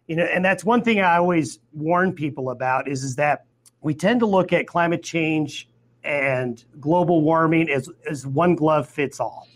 You 0.08 0.18
know, 0.18 0.24
and 0.24 0.46
that's 0.46 0.64
one 0.64 0.84
thing 0.84 1.00
I 1.02 1.18
always 1.18 1.60
warn 1.74 2.14
people 2.14 2.52
about 2.52 2.88
is, 2.88 3.04
is 3.04 3.16
that 3.16 3.46
we 3.82 3.94
tend 3.94 4.20
to 4.22 4.26
look 4.26 4.54
at 4.54 4.68
climate 4.68 5.04
change 5.04 5.70
and 6.04 6.64
global 6.80 7.22
warming 7.22 7.70
as, 7.70 7.90
as 8.10 8.26
one 8.26 8.56
glove 8.56 8.88
fits 8.88 9.20
all. 9.20 9.48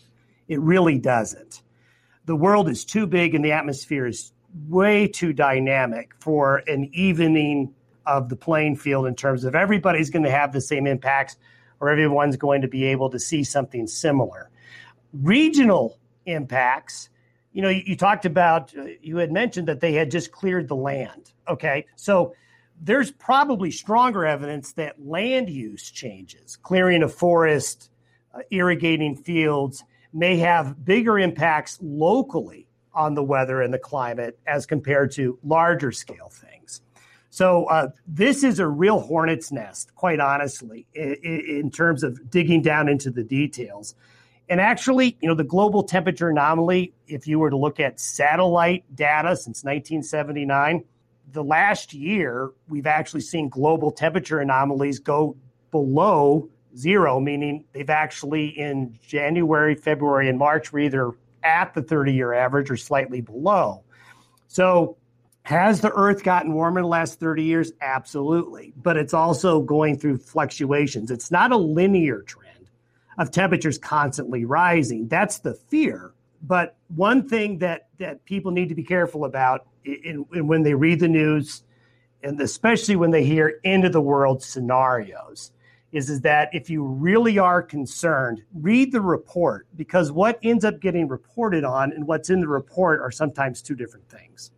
It 0.47 0.59
really 0.59 1.00
doesn't. 1.00 1.62
The 2.25 2.35
world 2.35 2.69
is 2.69 2.85
too 2.85 3.07
big 3.07 3.35
and 3.35 3.43
the 3.43 3.51
atmosphere 3.51 4.05
is 4.05 4.31
way 4.67 5.07
too 5.07 5.33
dynamic 5.33 6.13
for 6.19 6.57
an 6.67 6.89
evening 6.93 7.73
of 8.05 8.29
the 8.29 8.36
playing 8.36 8.75
field 8.75 9.07
in 9.07 9.15
terms 9.15 9.43
of 9.43 9.55
everybody's 9.55 10.10
going 10.10 10.24
to 10.24 10.31
have 10.31 10.53
the 10.53 10.62
same 10.62 10.88
impacts 10.88 11.38
or 11.79 11.89
everyone's 11.89 12.38
going 12.38 12.62
to 12.62 12.67
be 12.67 12.86
able 12.86 13.10
to 13.10 13.19
see 13.19 13.43
something 13.43 13.88
similar. 13.88 14.50
Regional 15.13 15.98
impacts, 16.25 17.10
you 17.51 17.62
know, 17.62 17.69
you, 17.69 17.83
you 17.86 17.95
talked 17.95 18.25
about, 18.25 18.75
uh, 18.77 18.86
you 19.01 19.17
had 19.17 19.31
mentioned 19.31 19.67
that 19.67 19.79
they 19.79 19.93
had 19.93 20.10
just 20.10 20.31
cleared 20.31 20.67
the 20.67 20.75
land. 20.75 21.31
Okay. 21.48 21.86
So 21.95 22.33
there's 22.81 23.12
probably 23.12 23.72
stronger 23.72 24.25
evidence 24.25 24.74
that 24.74 25.05
land 25.05 25.50
use 25.50 25.91
changes, 25.91 26.57
clearing 26.57 27.03
a 27.03 27.10
forest, 27.10 27.89
uh, 28.33 28.39
irrigating 28.50 29.15
fields 29.15 29.83
may 30.13 30.38
have 30.38 30.83
bigger 30.86 31.17
impacts 31.17 31.79
locally 31.81 32.67
on 32.93 33.15
the 33.15 33.24
weather 33.24 33.62
and 33.62 33.74
the 33.74 33.79
climate 33.79 34.39
as 34.45 34.65
compared 34.65 35.12
to 35.12 35.38
larger 35.43 35.91
scale 35.91 36.29
things. 36.29 36.81
So 37.33 37.65
uh, 37.65 37.87
this 38.05 38.43
is 38.43 38.59
a 38.59 38.67
real 38.67 38.99
hornet's 38.99 39.51
nest, 39.51 39.95
quite 39.95 40.19
honestly, 40.19 40.85
in, 40.93 41.15
in, 41.23 41.71
terms 41.71 42.03
of 42.03 42.29
digging 42.29 42.61
down 42.61 42.87
into 42.87 43.09
the 43.09 43.23
details. 43.23 43.95
And 44.49 44.61
actually, 44.61 45.17
you 45.19 45.27
know, 45.27 45.33
the 45.33 45.43
global 45.43 45.81
temperature 45.81 46.29
anomaly, 46.29 46.93
if 47.07 47.25
you 47.25 47.39
were 47.39 47.49
to 47.49 47.57
look 47.57 47.79
at 47.79 47.99
satellite 47.99 48.83
data 48.95 49.35
since 49.35 49.63
1979, 49.63 50.83
the 51.31 51.43
last 51.43 51.91
year 51.95 52.51
we've 52.67 52.85
actually 52.85 53.21
seen 53.21 53.49
global 53.49 53.91
temperature 53.91 54.37
anomalies 54.37 54.99
go 54.99 55.35
below 55.71 56.47
zero, 56.77 57.19
meaning 57.19 57.65
they've 57.73 57.89
actually 57.89 58.49
in 58.49 58.95
January, 59.01 59.73
February, 59.73 60.29
and 60.29 60.37
March 60.37 60.71
were 60.71 60.81
either 60.81 61.13
at 61.41 61.73
the 61.73 61.81
30 61.81 62.13
year 62.13 62.31
average 62.31 62.69
or 62.69 62.77
slightly 62.77 63.21
below. 63.21 63.81
So 64.47 64.97
has 65.43 65.81
the 65.81 65.91
earth 65.91 66.23
gotten 66.23 66.53
warmer 66.53 66.79
in 66.79 66.83
the 66.83 66.89
last 66.89 67.19
30 67.19 67.43
years? 67.43 67.71
Absolutely. 67.81 68.73
But 68.77 68.97
it's 68.97 69.13
also 69.13 69.62
going 69.62 69.97
through 70.00 70.17
fluctuations. 70.17 71.12
It's 71.12 71.31
not 71.31 71.51
a 71.51 71.57
linear 71.57 72.21
trend 72.21 72.69
of 73.17 73.29
temperatures 73.29 73.77
constantly 73.77 74.45
rising. 74.45 75.07
That's 75.07 75.39
the 75.39 75.53
fear. 75.53 76.13
But 76.41 76.77
one 76.95 77.27
thing 77.27 77.59
that, 77.59 77.89
that 78.00 78.23
people 78.25 78.51
need 78.51 78.69
to 78.69 78.75
be 78.75 78.83
careful 78.83 79.25
about 79.25 79.67
in, 79.83 80.25
in 80.33 80.47
when 80.47 80.63
they 80.63 80.73
read 80.73 81.01
the 81.01 81.09
news, 81.09 81.63
and 82.23 82.39
especially 82.39 82.95
when 82.95 83.12
they 83.12 83.25
hear 83.25 83.59
end 83.65 83.85
of 83.85 83.91
the 83.91 84.01
world 84.01 84.41
scenarios, 84.41 85.51
is, 85.91 86.09
is 86.09 86.21
that 86.21 86.50
if 86.53 86.69
you 86.69 86.83
really 86.83 87.38
are 87.38 87.62
concerned, 87.62 88.41
read 88.53 88.91
the 88.93 89.01
report 89.01 89.67
because 89.75 90.12
what 90.12 90.39
ends 90.41 90.63
up 90.63 90.79
getting 90.79 91.07
reported 91.07 91.63
on 91.63 91.91
and 91.91 92.07
what's 92.07 92.29
in 92.29 92.39
the 92.39 92.47
report 92.47 93.01
are 93.01 93.12
sometimes 93.12 93.62
two 93.62 93.75
different 93.75 94.07
things. 94.09 94.51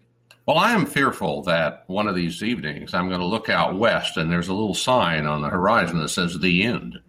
Well, 0.46 0.58
I 0.60 0.74
am 0.74 0.86
fearful 0.86 1.42
that 1.44 1.86
one 1.88 2.08
of 2.08 2.14
these 2.14 2.44
evenings 2.44 2.94
I'm 2.94 3.08
going 3.08 3.20
to 3.20 3.26
look 3.26 3.50
out 3.50 3.80
west 3.80 4.16
and 4.18 4.32
there's 4.32 4.48
a 4.48 4.54
little 4.54 4.76
sign 4.76 5.26
on 5.26 5.42
the 5.42 5.50
horizon 5.50 6.00
that 6.00 6.10
says 6.10 6.38
the 6.40 6.64
end. 6.64 7.00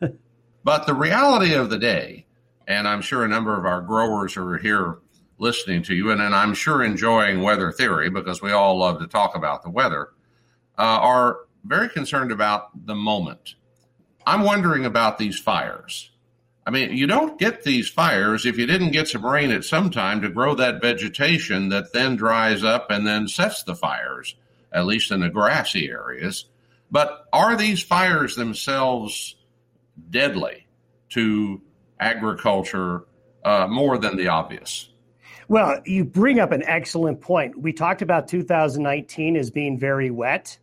but 0.64 0.86
the 0.86 0.92
reality 0.92 1.54
of 1.54 1.70
the 1.70 1.78
day, 1.78 2.26
and 2.66 2.86
I'm 2.86 3.00
sure 3.00 3.24
a 3.24 3.28
number 3.28 3.58
of 3.58 3.64
our 3.64 3.80
growers 3.80 4.36
are 4.36 4.58
here 4.58 4.98
listening 5.38 5.82
to 5.84 5.94
you, 5.94 6.10
and, 6.10 6.20
and 6.20 6.34
I'm 6.34 6.52
sure 6.52 6.84
enjoying 6.84 7.40
weather 7.40 7.72
theory 7.72 8.10
because 8.10 8.42
we 8.42 8.52
all 8.52 8.76
love 8.76 8.98
to 9.00 9.06
talk 9.06 9.34
about 9.34 9.62
the 9.62 9.70
weather, 9.70 10.08
uh, 10.78 10.82
are 10.82 11.38
very 11.64 11.88
concerned 11.88 12.30
about 12.30 12.86
the 12.86 12.94
moment. 12.94 13.54
I'm 14.26 14.42
wondering 14.42 14.84
about 14.84 15.16
these 15.16 15.38
fires. 15.38 16.10
I 16.68 16.70
mean, 16.70 16.94
you 16.94 17.06
don't 17.06 17.38
get 17.38 17.62
these 17.62 17.88
fires 17.88 18.44
if 18.44 18.58
you 18.58 18.66
didn't 18.66 18.90
get 18.90 19.08
some 19.08 19.24
rain 19.24 19.52
at 19.52 19.64
some 19.64 19.88
time 19.88 20.20
to 20.20 20.28
grow 20.28 20.54
that 20.56 20.82
vegetation 20.82 21.70
that 21.70 21.94
then 21.94 22.14
dries 22.14 22.62
up 22.62 22.90
and 22.90 23.06
then 23.06 23.26
sets 23.26 23.62
the 23.62 23.74
fires, 23.74 24.36
at 24.70 24.84
least 24.84 25.10
in 25.10 25.20
the 25.20 25.30
grassy 25.30 25.88
areas. 25.88 26.44
But 26.90 27.26
are 27.32 27.56
these 27.56 27.82
fires 27.82 28.36
themselves 28.36 29.34
deadly 30.10 30.66
to 31.10 31.62
agriculture 31.98 33.06
uh, 33.46 33.66
more 33.66 33.96
than 33.96 34.18
the 34.18 34.28
obvious? 34.28 34.90
Well, 35.48 35.80
you 35.86 36.04
bring 36.04 36.38
up 36.38 36.52
an 36.52 36.64
excellent 36.64 37.22
point. 37.22 37.58
We 37.58 37.72
talked 37.72 38.02
about 38.02 38.28
2019 38.28 39.36
as 39.36 39.50
being 39.50 39.78
very 39.78 40.10
wet. 40.10 40.58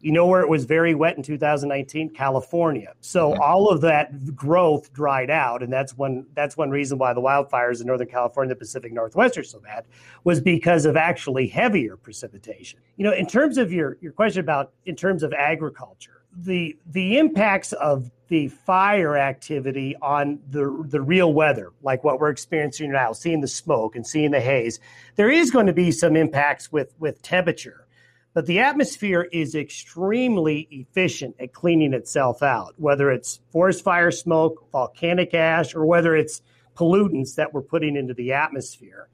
You 0.00 0.12
know 0.12 0.26
where 0.26 0.40
it 0.40 0.48
was 0.48 0.64
very 0.64 0.94
wet 0.94 1.16
in 1.16 1.22
2019? 1.22 2.10
California. 2.10 2.94
So 3.00 3.32
mm-hmm. 3.32 3.42
all 3.42 3.68
of 3.68 3.82
that 3.82 4.34
growth 4.34 4.92
dried 4.92 5.30
out, 5.30 5.62
and 5.62 5.72
that's 5.72 5.96
one 5.96 6.26
that's 6.34 6.56
one 6.56 6.70
reason 6.70 6.98
why 6.98 7.12
the 7.12 7.20
wildfires 7.20 7.80
in 7.80 7.86
Northern 7.86 8.08
California, 8.08 8.54
the 8.54 8.58
Pacific 8.58 8.92
Northwest 8.92 9.36
are 9.36 9.44
so 9.44 9.60
bad, 9.60 9.84
was 10.24 10.40
because 10.40 10.86
of 10.86 10.96
actually 10.96 11.48
heavier 11.48 11.96
precipitation. 11.96 12.80
You 12.96 13.04
know, 13.04 13.12
in 13.12 13.26
terms 13.26 13.58
of 13.58 13.72
your 13.72 13.98
your 14.00 14.12
question 14.12 14.40
about 14.40 14.72
in 14.86 14.96
terms 14.96 15.22
of 15.22 15.32
agriculture, 15.32 16.22
the 16.36 16.78
the 16.86 17.18
impacts 17.18 17.72
of 17.74 18.10
the 18.28 18.48
fire 18.48 19.16
activity 19.16 19.96
on 20.00 20.38
the 20.48 20.84
the 20.88 21.00
real 21.00 21.34
weather, 21.34 21.72
like 21.82 22.04
what 22.04 22.20
we're 22.20 22.30
experiencing 22.30 22.92
now, 22.92 23.12
seeing 23.12 23.40
the 23.40 23.48
smoke 23.48 23.96
and 23.96 24.06
seeing 24.06 24.30
the 24.30 24.40
haze, 24.40 24.80
there 25.16 25.30
is 25.30 25.50
going 25.50 25.66
to 25.66 25.72
be 25.72 25.90
some 25.90 26.16
impacts 26.16 26.72
with 26.72 26.94
with 26.98 27.20
temperature 27.22 27.86
But 28.32 28.46
the 28.46 28.60
atmosphere 28.60 29.26
is 29.32 29.54
extremely 29.54 30.68
efficient 30.70 31.36
at 31.40 31.52
cleaning 31.52 31.94
itself 31.94 32.42
out, 32.42 32.74
whether 32.76 33.10
it's 33.10 33.40
forest 33.50 33.82
fire 33.82 34.12
smoke, 34.12 34.70
volcanic 34.70 35.34
ash, 35.34 35.74
or 35.74 35.84
whether 35.84 36.14
it's 36.14 36.40
pollutants 36.76 37.34
that 37.34 37.52
we're 37.52 37.62
putting 37.62 37.96
into 37.96 38.14
the 38.14 38.32
atmosphere. 38.32 39.08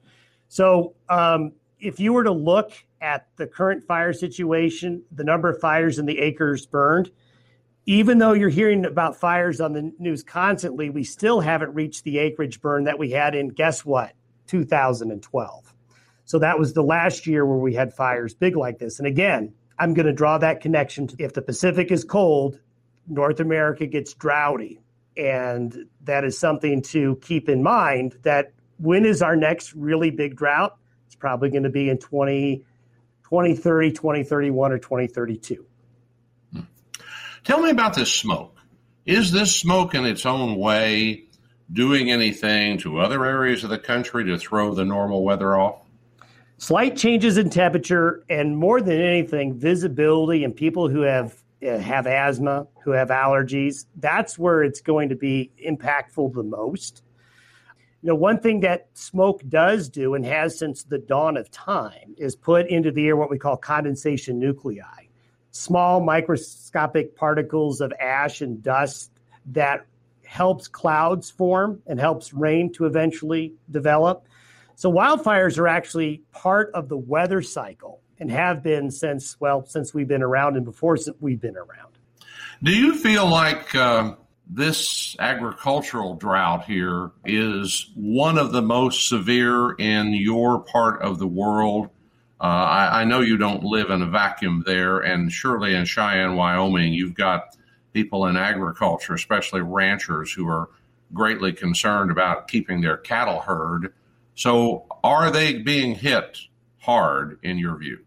So, 0.49 0.93
um, 1.09 1.53
if 1.79 1.99
you 1.99 2.13
were 2.13 2.23
to 2.23 2.31
look 2.31 2.71
at 3.01 3.27
the 3.37 3.45
current 3.45 3.83
fire 3.83 4.13
situation, 4.13 5.03
the 5.11 5.23
number 5.23 5.49
of 5.49 5.59
fires 5.59 5.99
and 5.99 6.07
the 6.07 6.19
acres 6.19 6.65
burned, 6.65 7.11
even 7.85 8.17
though 8.17 8.33
you're 8.33 8.49
hearing 8.49 8.85
about 8.85 9.15
fires 9.15 9.61
on 9.61 9.73
the 9.73 9.93
news 9.97 10.23
constantly, 10.23 10.89
we 10.89 11.03
still 11.03 11.39
haven't 11.39 11.73
reached 11.73 12.03
the 12.03 12.17
acreage 12.17 12.61
burn 12.61 12.83
that 12.83 12.99
we 12.99 13.11
had 13.11 13.35
in, 13.35 13.49
guess 13.49 13.85
what, 13.85 14.13
2012. 14.47 15.73
So 16.27 16.39
that 16.39 16.59
was 16.59 16.73
the 16.73 16.83
last 16.83 17.25
year 17.25 17.45
where 17.45 17.57
we 17.57 17.73
had 17.73 17.93
fires 17.93 18.33
big 18.33 18.57
like 18.57 18.79
this. 18.79 18.99
And 18.99 19.07
again, 19.07 19.53
I'm 19.79 19.93
going 19.93 20.07
to 20.07 20.13
draw 20.13 20.37
that 20.37 20.59
connection 20.59 21.07
to 21.07 21.15
if 21.19 21.33
the 21.33 21.41
Pacific 21.41 21.89
is 21.89 22.03
cold, 22.03 22.59
North 23.07 23.39
America 23.39 23.87
gets 23.87 24.13
droughty. 24.13 24.81
And 25.15 25.85
that 26.03 26.25
is 26.25 26.37
something 26.37 26.81
to 26.83 27.15
keep 27.21 27.47
in 27.47 27.63
mind 27.63 28.17
that 28.23 28.51
when 28.77 29.05
is 29.05 29.21
our 29.21 29.37
next 29.37 29.73
really 29.73 30.11
big 30.11 30.35
drought? 30.35 30.77
It's 31.05 31.15
probably 31.15 31.49
going 31.49 31.63
to 31.63 31.69
be 31.69 31.89
in 31.89 31.97
20, 31.97 32.57
2030, 33.23 33.91
2031, 33.93 34.71
or 34.73 34.77
2032. 34.79 35.65
Hmm. 36.51 36.59
Tell 37.45 37.61
me 37.61 37.69
about 37.69 37.93
this 37.93 38.13
smoke. 38.13 38.53
Is 39.05 39.31
this 39.31 39.55
smoke 39.55 39.95
in 39.95 40.05
its 40.05 40.25
own 40.25 40.57
way 40.57 41.23
doing 41.71 42.11
anything 42.11 42.79
to 42.79 42.99
other 42.99 43.25
areas 43.25 43.63
of 43.63 43.69
the 43.69 43.79
country 43.79 44.25
to 44.25 44.37
throw 44.37 44.73
the 44.73 44.83
normal 44.83 45.23
weather 45.23 45.55
off? 45.55 45.86
Slight 46.59 46.97
changes 46.97 47.37
in 47.37 47.49
temperature, 47.51 48.23
and 48.29 48.57
more 48.57 48.81
than 48.81 48.99
anything, 48.99 49.53
visibility 49.53 50.43
and 50.43 50.55
people 50.55 50.89
who 50.89 51.01
have 51.01 51.35
uh, 51.65 51.77
have 51.77 52.05
asthma, 52.05 52.67
who 52.83 52.91
have 52.91 53.09
allergies. 53.09 53.85
That's 53.95 54.37
where 54.37 54.63
it's 54.63 54.81
going 54.81 55.09
to 55.09 55.15
be 55.15 55.51
impactful 55.65 56.33
the 56.33 56.43
most. 56.43 57.03
You 58.01 58.09
know, 58.09 58.15
one 58.15 58.39
thing 58.39 58.59
that 58.61 58.87
smoke 58.93 59.41
does 59.49 59.89
do 59.89 60.13
and 60.13 60.23
has 60.25 60.57
since 60.57 60.83
the 60.83 60.99
dawn 60.99 61.35
of 61.35 61.49
time 61.49 62.15
is 62.17 62.35
put 62.35 62.67
into 62.67 62.91
the 62.91 63.07
air 63.07 63.15
what 63.15 63.31
we 63.31 63.39
call 63.39 63.57
condensation 63.57 64.39
nuclei, 64.39 65.07
small 65.51 65.99
microscopic 65.99 67.15
particles 67.15 67.81
of 67.81 67.91
ash 67.99 68.41
and 68.41 68.61
dust 68.61 69.11
that 69.47 69.85
helps 70.25 70.67
clouds 70.67 71.31
form 71.31 71.81
and 71.87 71.99
helps 71.99 72.33
rain 72.33 72.71
to 72.73 72.85
eventually 72.85 73.53
develop. 73.71 74.27
So 74.77 74.91
wildfires 74.91 75.57
are 75.57 75.67
actually 75.67 76.21
part 76.31 76.69
of 76.75 76.87
the 76.87 76.97
weather 76.97 77.41
cycle 77.41 77.99
and 78.19 78.29
have 78.29 78.61
been 78.61 78.91
since 78.91 79.35
well 79.39 79.65
since 79.65 79.91
we've 79.91 80.07
been 80.07 80.21
around 80.21 80.55
and 80.55 80.63
before 80.63 80.99
we've 81.19 81.41
been 81.41 81.57
around. 81.57 81.97
Do 82.61 82.71
you 82.71 82.93
feel 82.93 83.27
like 83.27 83.73
uh, 83.73 84.13
this 84.47 85.15
agricultural 85.17 86.13
drought 86.13 86.65
here 86.65 87.09
is 87.25 87.89
one 87.95 88.37
of 88.37 88.51
the 88.51 88.61
most 88.61 89.09
severe 89.09 89.71
in 89.79 90.13
your 90.13 90.59
part 90.59 91.01
of 91.01 91.17
the 91.17 91.27
world? 91.27 91.89
Uh, 92.39 92.43
I, 92.43 93.01
I, 93.01 93.03
know 93.05 93.21
you 93.21 93.35
don't 93.35 93.63
live 93.63 93.89
in 93.89 94.03
a 94.03 94.07
vacuum 94.07 94.61
there, 94.63 94.99
and 94.99 95.31
surely 95.31 95.73
in 95.73 95.85
Cheyenne, 95.85 96.35
Wyoming, 96.35 96.93
you've 96.93 97.15
got 97.15 97.57
people 97.93 98.27
in 98.27 98.37
agriculture, 98.37 99.15
especially 99.15 99.61
ranchers, 99.61 100.31
who 100.31 100.47
are 100.47 100.69
greatly 101.13 101.51
concerned 101.51 102.11
about 102.11 102.47
keeping 102.47 102.81
their 102.81 102.97
cattle 102.97 103.39
herd 103.39 103.91
so, 104.37 104.85
are 105.03 105.31
they 105.31 105.55
being 105.55 105.95
hit 105.95 106.37
hard 106.77 107.39
in 107.41 107.57
your 107.57 107.75
view? 107.75 107.97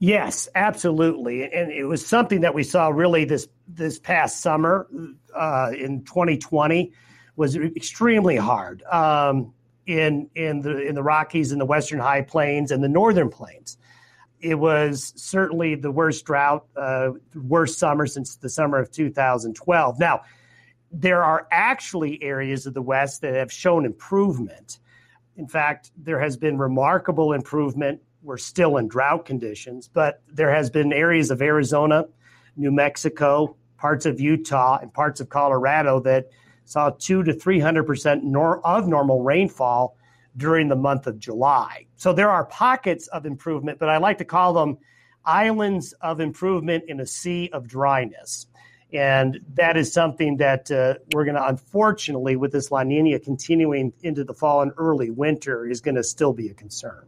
Yes, 0.00 0.48
absolutely, 0.56 1.44
and 1.44 1.70
it 1.70 1.84
was 1.84 2.04
something 2.04 2.40
that 2.40 2.52
we 2.52 2.64
saw 2.64 2.88
really 2.88 3.24
this 3.24 3.46
this 3.68 4.00
past 4.00 4.40
summer 4.40 4.88
uh, 5.32 5.70
in 5.78 6.02
2020 6.02 6.92
was 7.36 7.54
extremely 7.54 8.34
hard 8.34 8.82
um, 8.90 9.54
in 9.86 10.28
in 10.34 10.62
the 10.62 10.80
in 10.80 10.96
the 10.96 11.02
Rockies, 11.04 11.52
and 11.52 11.60
the 11.60 11.64
Western 11.64 12.00
High 12.00 12.22
Plains, 12.22 12.72
and 12.72 12.82
the 12.82 12.88
Northern 12.88 13.28
Plains. 13.28 13.78
It 14.40 14.56
was 14.56 15.12
certainly 15.14 15.76
the 15.76 15.92
worst 15.92 16.24
drought, 16.24 16.66
uh, 16.76 17.10
worst 17.36 17.78
summer 17.78 18.08
since 18.08 18.34
the 18.34 18.48
summer 18.48 18.78
of 18.78 18.90
2012. 18.90 20.00
Now, 20.00 20.22
there 20.90 21.22
are 21.22 21.46
actually 21.52 22.20
areas 22.20 22.66
of 22.66 22.74
the 22.74 22.82
West 22.82 23.20
that 23.20 23.34
have 23.34 23.52
shown 23.52 23.84
improvement. 23.84 24.80
In 25.36 25.48
fact, 25.48 25.90
there 25.96 26.20
has 26.20 26.36
been 26.36 26.58
remarkable 26.58 27.32
improvement. 27.32 28.00
We're 28.22 28.36
still 28.36 28.76
in 28.76 28.88
drought 28.88 29.24
conditions, 29.24 29.88
but 29.92 30.22
there 30.28 30.54
has 30.54 30.70
been 30.70 30.92
areas 30.92 31.30
of 31.30 31.42
Arizona, 31.42 32.06
New 32.56 32.70
Mexico, 32.70 33.56
parts 33.78 34.06
of 34.06 34.20
Utah, 34.20 34.78
and 34.80 34.92
parts 34.92 35.20
of 35.20 35.28
Colorado 35.28 36.00
that 36.00 36.28
saw 36.64 36.90
two 36.90 37.24
to 37.24 37.32
three 37.32 37.58
hundred 37.58 37.84
percent 37.84 38.22
of 38.24 38.86
normal 38.86 39.22
rainfall 39.22 39.96
during 40.36 40.68
the 40.68 40.76
month 40.76 41.06
of 41.06 41.18
July. 41.18 41.86
So 41.96 42.12
there 42.12 42.30
are 42.30 42.44
pockets 42.44 43.06
of 43.08 43.26
improvement, 43.26 43.78
but 43.78 43.88
I 43.88 43.98
like 43.98 44.18
to 44.18 44.24
call 44.24 44.52
them 44.52 44.78
islands 45.24 45.92
of 46.00 46.20
improvement 46.20 46.84
in 46.88 47.00
a 47.00 47.06
sea 47.06 47.50
of 47.52 47.66
dryness. 47.66 48.46
And 48.92 49.40
that 49.54 49.76
is 49.76 49.92
something 49.92 50.36
that 50.36 50.70
uh, 50.70 50.94
we're 51.14 51.24
going 51.24 51.36
to, 51.36 51.46
unfortunately, 51.46 52.36
with 52.36 52.52
this 52.52 52.70
La 52.70 52.82
Nina 52.82 53.18
continuing 53.18 53.92
into 54.02 54.22
the 54.22 54.34
fall 54.34 54.60
and 54.62 54.72
early 54.76 55.10
winter, 55.10 55.66
is 55.66 55.80
going 55.80 55.94
to 55.94 56.04
still 56.04 56.32
be 56.32 56.48
a 56.48 56.54
concern. 56.54 57.06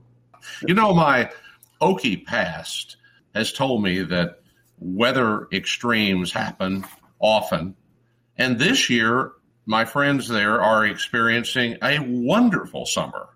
You 0.67 0.75
know, 0.75 0.95
my 0.95 1.31
Okie 1.81 2.25
past 2.25 2.97
has 3.35 3.53
told 3.53 3.83
me 3.83 4.03
that 4.03 4.41
weather 4.79 5.47
extremes 5.53 6.33
happen 6.33 6.85
often. 7.19 7.75
And 8.39 8.59
this 8.59 8.89
year, 8.89 9.33
my 9.67 9.85
friends 9.85 10.29
there 10.29 10.63
are 10.63 10.87
experiencing 10.87 11.79
a 11.83 11.99
wonderful 12.01 12.87
summer. 12.87 13.29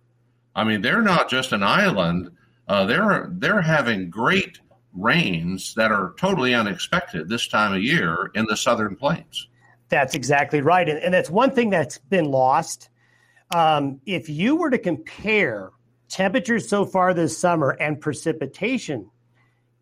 I 0.54 0.64
mean, 0.64 0.82
they're 0.82 1.02
not 1.02 1.30
just 1.30 1.52
an 1.52 1.62
island; 1.62 2.30
uh, 2.66 2.86
they're 2.86 3.28
they're 3.30 3.62
having 3.62 4.10
great 4.10 4.58
rains 4.98 5.74
that 5.74 5.90
are 5.90 6.14
totally 6.18 6.54
unexpected 6.54 7.28
this 7.28 7.48
time 7.48 7.74
of 7.74 7.82
year 7.82 8.30
in 8.34 8.46
the 8.46 8.56
southern 8.56 8.96
plains. 8.96 9.48
That's 9.88 10.14
exactly 10.14 10.60
right. 10.60 10.88
And, 10.88 10.98
and 10.98 11.14
that's 11.14 11.30
one 11.30 11.52
thing 11.52 11.70
that's 11.70 11.98
been 11.98 12.26
lost. 12.26 12.90
Um, 13.54 14.00
if 14.04 14.28
you 14.28 14.56
were 14.56 14.70
to 14.70 14.78
compare 14.78 15.70
temperatures 16.08 16.68
so 16.68 16.84
far 16.84 17.14
this 17.14 17.38
summer 17.38 17.70
and 17.70 18.00
precipitation 18.00 19.10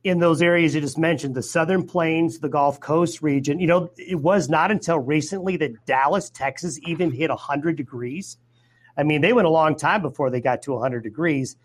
in 0.05 0.21
those 0.21 0.41
areas 0.41 0.75
you 0.75 0.81
just 0.81 0.99
mentioned, 0.99 1.35
the 1.35 1.43
southern 1.43 1.85
plains, 1.85 2.39
the 2.39 2.49
Gulf 2.49 2.79
Coast 2.79 3.23
region, 3.23 3.59
you 3.59 3.67
know, 3.67 3.91
it 3.97 4.21
was 4.21 4.49
not 4.49 4.71
until 4.71 4.99
recently 4.99 5.57
that 5.57 5.85
Dallas, 5.85 6.31
Texas 6.31 6.79
even 6.87 7.11
hit 7.11 7.29
100 7.29 7.77
degrees. 7.77 8.39
I 8.97 9.03
mean, 9.03 9.21
they 9.21 9.33
went 9.33 9.47
a 9.47 9.51
long 9.51 9.77
time 9.77 10.03
before 10.03 10.31
they 10.31 10.41
got 10.41 10.63
to 10.63 10.73
100 10.73 11.03
degrees. 11.03 11.57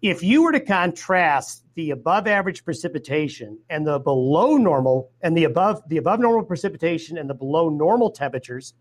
If 0.00 0.22
you 0.22 0.42
were 0.42 0.52
to 0.52 0.60
contrast 0.60 1.62
the 1.80 1.92
above 1.92 2.26
average 2.26 2.62
precipitation 2.62 3.58
and 3.70 3.86
the 3.86 3.98
below 3.98 4.58
normal 4.58 5.10
and 5.22 5.34
the 5.34 5.44
above 5.44 5.82
the 5.88 5.96
above 5.96 6.20
normal 6.20 6.44
precipitation 6.44 7.16
and 7.16 7.30
the 7.30 7.34
below 7.34 7.70
normal 7.70 8.10
temperatures 8.10 8.74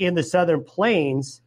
in 0.00 0.14
the 0.14 0.24
southern 0.24 0.64
plains 0.64 1.40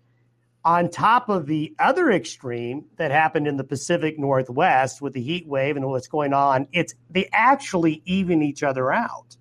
on 0.64 0.90
top 0.90 1.28
of 1.28 1.48
the 1.48 1.76
other 1.80 2.12
extreme 2.12 2.86
that 2.96 3.12
happened 3.12 3.46
in 3.46 3.58
the 3.58 3.64
Pacific 3.64 4.18
Northwest 4.18 5.02
with 5.02 5.12
the 5.12 5.22
heat 5.22 5.46
wave 5.46 5.76
and 5.76 5.86
what's 5.86 6.08
going 6.08 6.32
on, 6.32 6.66
it's 6.72 6.94
they 7.10 7.28
actually 7.34 8.02
even 8.06 8.42
each 8.42 8.64
other 8.64 8.90
out. 8.94 9.36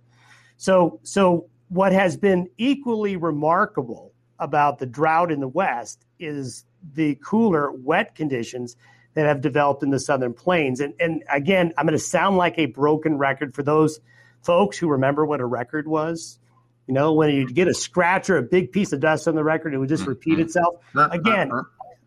So 0.57 0.99
so 1.05 1.47
what 1.69 1.93
has 1.93 2.17
been 2.17 2.51
equally 2.59 3.17
remarkable 3.17 4.13
about 4.41 4.81
the 4.81 4.87
drought 4.87 5.31
in 5.31 5.39
the 5.39 5.47
West 5.47 6.05
is 6.19 6.65
the 6.95 7.15
cooler, 7.25 7.71
wet 7.71 8.17
conditions 8.17 8.77
that 9.15 9.27
have 9.27 9.41
developed 9.41 9.83
in 9.83 9.91
the 9.91 10.01
Southern 10.01 10.35
Plains. 10.35 10.81
And, 10.81 10.95
and 11.01 11.25
again, 11.33 11.73
I'm 11.79 11.87
going 11.87 11.99
to 11.99 12.05
sound 12.05 12.37
like 12.37 12.59
a 12.59 12.67
broken 12.67 13.17
record 13.17 13.55
for 13.55 13.63
those 13.63 14.01
folks 14.43 14.77
who 14.77 14.89
remember 14.89 15.25
what 15.25 15.41
a 15.41 15.47
record 15.47 15.89
was. 15.89 16.39
You 16.87 16.95
know, 16.95 17.15
when 17.15 17.31
you 17.31 17.49
get 17.49 17.67
a 17.67 17.75
scratch 17.75 18.29
or 18.29 18.37
a 18.37 18.43
big 18.43 18.73
piece 18.73 18.93
of 18.93 19.01
dust 19.01 19.27
on 19.27 19.35
the 19.35 19.45
record, 19.45 19.73
it 19.73 19.79
would 19.79 19.89
just 19.89 20.07
repeat 20.07 20.35
mm-hmm. 20.35 20.43
itself. 20.43 20.77
Again, 20.95 21.51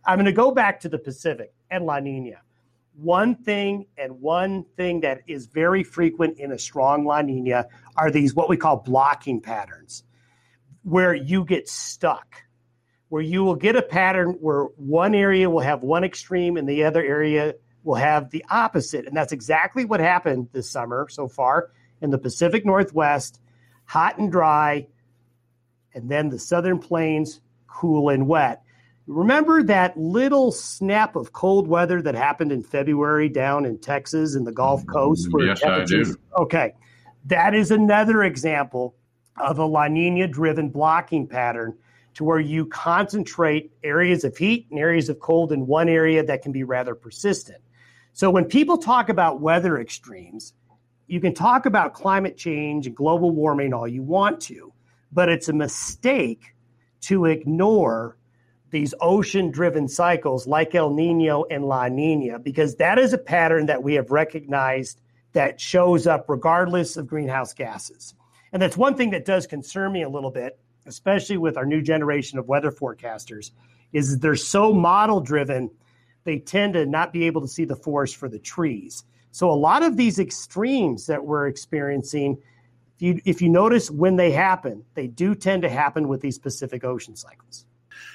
I'm 0.06 0.18
going 0.18 0.26
to 0.26 0.32
go 0.32 0.52
back 0.52 0.82
to 0.82 0.90
the 0.90 1.00
Pacific 1.00 1.52
and 1.72 1.86
La 1.86 2.00
Nina. 2.00 2.42
One 2.96 3.36
thing 3.36 3.86
and 3.98 4.22
one 4.22 4.66
thing 4.76 5.02
that 5.02 5.22
is 5.28 5.48
very 5.48 5.84
frequent 5.84 6.40
in 6.40 6.52
a 6.52 6.60
strong 6.60 7.06
La 7.06 7.22
Nina 7.22 7.68
are 7.96 8.12
these 8.12 8.34
what 8.34 8.50
we 8.50 8.58
call 8.58 8.78
blocking 8.78 9.42
patterns, 9.42 10.04
where 10.84 11.14
you 11.14 11.44
get 11.46 11.70
stuck 11.70 12.44
where 13.10 13.22
you 13.22 13.44
will 13.44 13.56
get 13.56 13.76
a 13.76 13.82
pattern 13.82 14.32
where 14.42 14.64
one 14.76 15.16
area 15.16 15.50
will 15.50 15.62
have 15.62 15.82
one 15.82 16.04
extreme 16.04 16.58
and 16.58 16.68
the 16.68 16.84
other 16.84 17.04
area 17.04 17.56
will 17.84 17.96
have 17.96 18.30
the 18.32 18.44
opposite. 18.50 19.06
And 19.08 19.16
that's 19.16 19.32
exactly 19.32 19.86
what 19.86 20.00
happened 20.00 20.50
this 20.52 20.70
summer 20.70 21.08
so 21.10 21.28
far 21.28 21.72
in 22.02 22.10
the 22.10 22.18
Pacific 22.18 22.66
Northwest, 22.66 23.40
hot 23.86 24.18
and 24.18 24.32
dry, 24.32 24.88
and 25.94 26.10
then 26.10 26.30
the 26.30 26.38
southern 26.38 26.80
plains, 26.80 27.42
cool 27.68 28.10
and 28.10 28.28
wet. 28.28 28.62
Remember 29.08 29.64
that 29.64 29.98
little 29.98 30.52
snap 30.52 31.16
of 31.16 31.32
cold 31.32 31.68
weather 31.68 32.02
that 32.02 32.14
happened 32.14 32.52
in 32.52 32.62
February 32.62 33.30
down 33.30 33.66
in 33.66 33.80
Texas 33.80 34.36
and 34.36 34.46
the 34.46 34.52
Gulf 34.52 34.86
Coast? 34.86 35.32
Where 35.32 35.46
yes, 35.46 35.64
I 35.64 35.86
do. 35.86 36.14
Okay. 36.38 36.74
That 37.26 37.56
is 37.56 37.72
another 37.72 38.24
example 38.24 38.96
of 39.38 39.60
a 39.60 39.66
La 39.66 39.88
Nina 39.88 40.28
driven 40.28 40.70
blocking 40.70 41.26
pattern 41.26 41.78
to 42.18 42.24
where 42.24 42.40
you 42.40 42.66
concentrate 42.66 43.72
areas 43.84 44.24
of 44.24 44.36
heat 44.36 44.66
and 44.72 44.80
areas 44.80 45.08
of 45.08 45.20
cold 45.20 45.52
in 45.52 45.68
one 45.68 45.88
area 45.88 46.24
that 46.24 46.42
can 46.42 46.52
be 46.52 46.64
rather 46.64 46.96
persistent. 46.96 47.62
So 48.14 48.32
when 48.32 48.46
people 48.46 48.80
talk 48.80 49.10
about 49.10 49.40
weather 49.40 49.80
extremes, 49.80 50.56
you 51.06 51.22
can 51.22 51.36
talk 51.36 51.68
about 51.68 51.94
climate 51.94 52.36
change 52.36 52.88
and 52.88 52.96
global 52.96 53.30
warming 53.30 53.72
all 53.72 53.88
you 53.88 54.02
want 54.02 54.42
to, 54.42 54.74
but 55.12 55.30
it's 55.30 55.48
a 55.48 55.54
mistake 55.54 56.56
to 57.02 57.26
ignore 57.26 58.18
these 58.72 58.96
ocean 59.00 59.52
driven 59.52 59.88
cycles 59.88 60.48
like 60.48 60.74
El 60.74 60.90
Nino 60.90 61.46
and 61.52 61.66
La 61.66 61.88
Nina, 61.88 62.40
because 62.40 62.78
that 62.78 62.98
is 62.98 63.14
a 63.14 63.20
pattern 63.20 63.68
that 63.68 63.84
we 63.84 63.94
have 63.94 64.10
recognized 64.10 65.00
that 65.34 65.62
shows 65.62 66.08
up 66.08 66.26
regardless 66.28 66.98
of 66.98 67.06
greenhouse 67.06 67.54
gases. 67.54 68.16
And 68.52 68.60
that's 68.60 68.76
one 68.76 68.96
thing 68.96 69.12
that 69.12 69.24
does 69.24 69.46
concern 69.46 69.92
me 69.92 70.02
a 70.02 70.10
little 70.10 70.32
bit, 70.32 70.60
especially 70.88 71.38
with 71.38 71.58
our 71.58 71.66
new 71.66 71.82
generation 71.82 72.40
of 72.40 72.48
weather 72.48 72.72
forecasters, 72.72 73.52
is 73.94 74.20
they're 74.20 74.36
so 74.36 74.74
model 74.74 75.22
driven, 75.22 75.70
they 76.24 76.40
tend 76.40 76.74
to 76.74 76.86
not 76.86 77.14
be 77.14 77.26
able 77.26 77.42
to 77.42 77.48
see 77.48 77.66
the 77.66 77.76
forest 77.76 78.16
for 78.16 78.28
the 78.28 78.40
trees. 78.40 79.04
So 79.32 79.52
a 79.52 79.54
lot 79.54 79.84
of 79.84 79.98
these 79.98 80.18
extremes 80.18 81.06
that 81.06 81.24
we're 81.24 81.48
experiencing, 81.48 82.40
if 82.96 83.02
you, 83.02 83.22
if 83.24 83.42
you 83.44 83.50
notice 83.50 83.92
when 83.92 84.16
they 84.16 84.32
happen, 84.32 84.84
they 84.96 85.06
do 85.06 85.36
tend 85.36 85.62
to 85.62 85.70
happen 85.70 86.08
with 86.08 86.22
these 86.22 86.40
Pacific 86.40 86.84
ocean 86.84 87.16
cycles. 87.16 87.67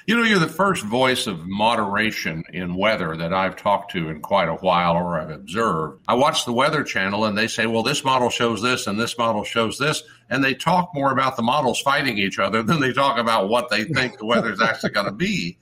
You 0.05 0.17
know, 0.17 0.23
you're 0.23 0.39
the 0.39 0.47
first 0.49 0.83
voice 0.83 1.27
of 1.27 1.47
moderation 1.47 2.43
in 2.51 2.75
weather 2.75 3.15
that 3.15 3.33
I've 3.33 3.55
talked 3.55 3.91
to 3.93 4.09
in 4.09 4.19
quite 4.19 4.49
a 4.49 4.55
while 4.55 4.97
or 4.97 5.17
I've 5.17 5.29
observed. 5.29 6.03
I 6.09 6.15
watch 6.15 6.43
the 6.43 6.51
Weather 6.51 6.83
Channel 6.83 7.23
and 7.23 7.37
they 7.37 7.47
say, 7.47 7.67
well, 7.67 7.83
this 7.83 8.03
model 8.03 8.29
shows 8.29 8.61
this 8.61 8.85
and 8.85 8.99
this 8.99 9.17
model 9.17 9.45
shows 9.45 9.77
this. 9.77 10.03
And 10.29 10.43
they 10.43 10.55
talk 10.55 10.89
more 10.93 11.13
about 11.13 11.37
the 11.37 11.41
models 11.41 11.79
fighting 11.79 12.17
each 12.17 12.37
other 12.37 12.61
than 12.63 12.81
they 12.81 12.91
talk 12.91 13.17
about 13.17 13.47
what 13.47 13.69
they 13.69 13.85
think 13.85 14.17
the 14.17 14.25
weather 14.25 14.51
is 14.51 14.61
actually 14.61 14.91
going 14.91 15.05
to 15.05 15.13
be. 15.13 15.57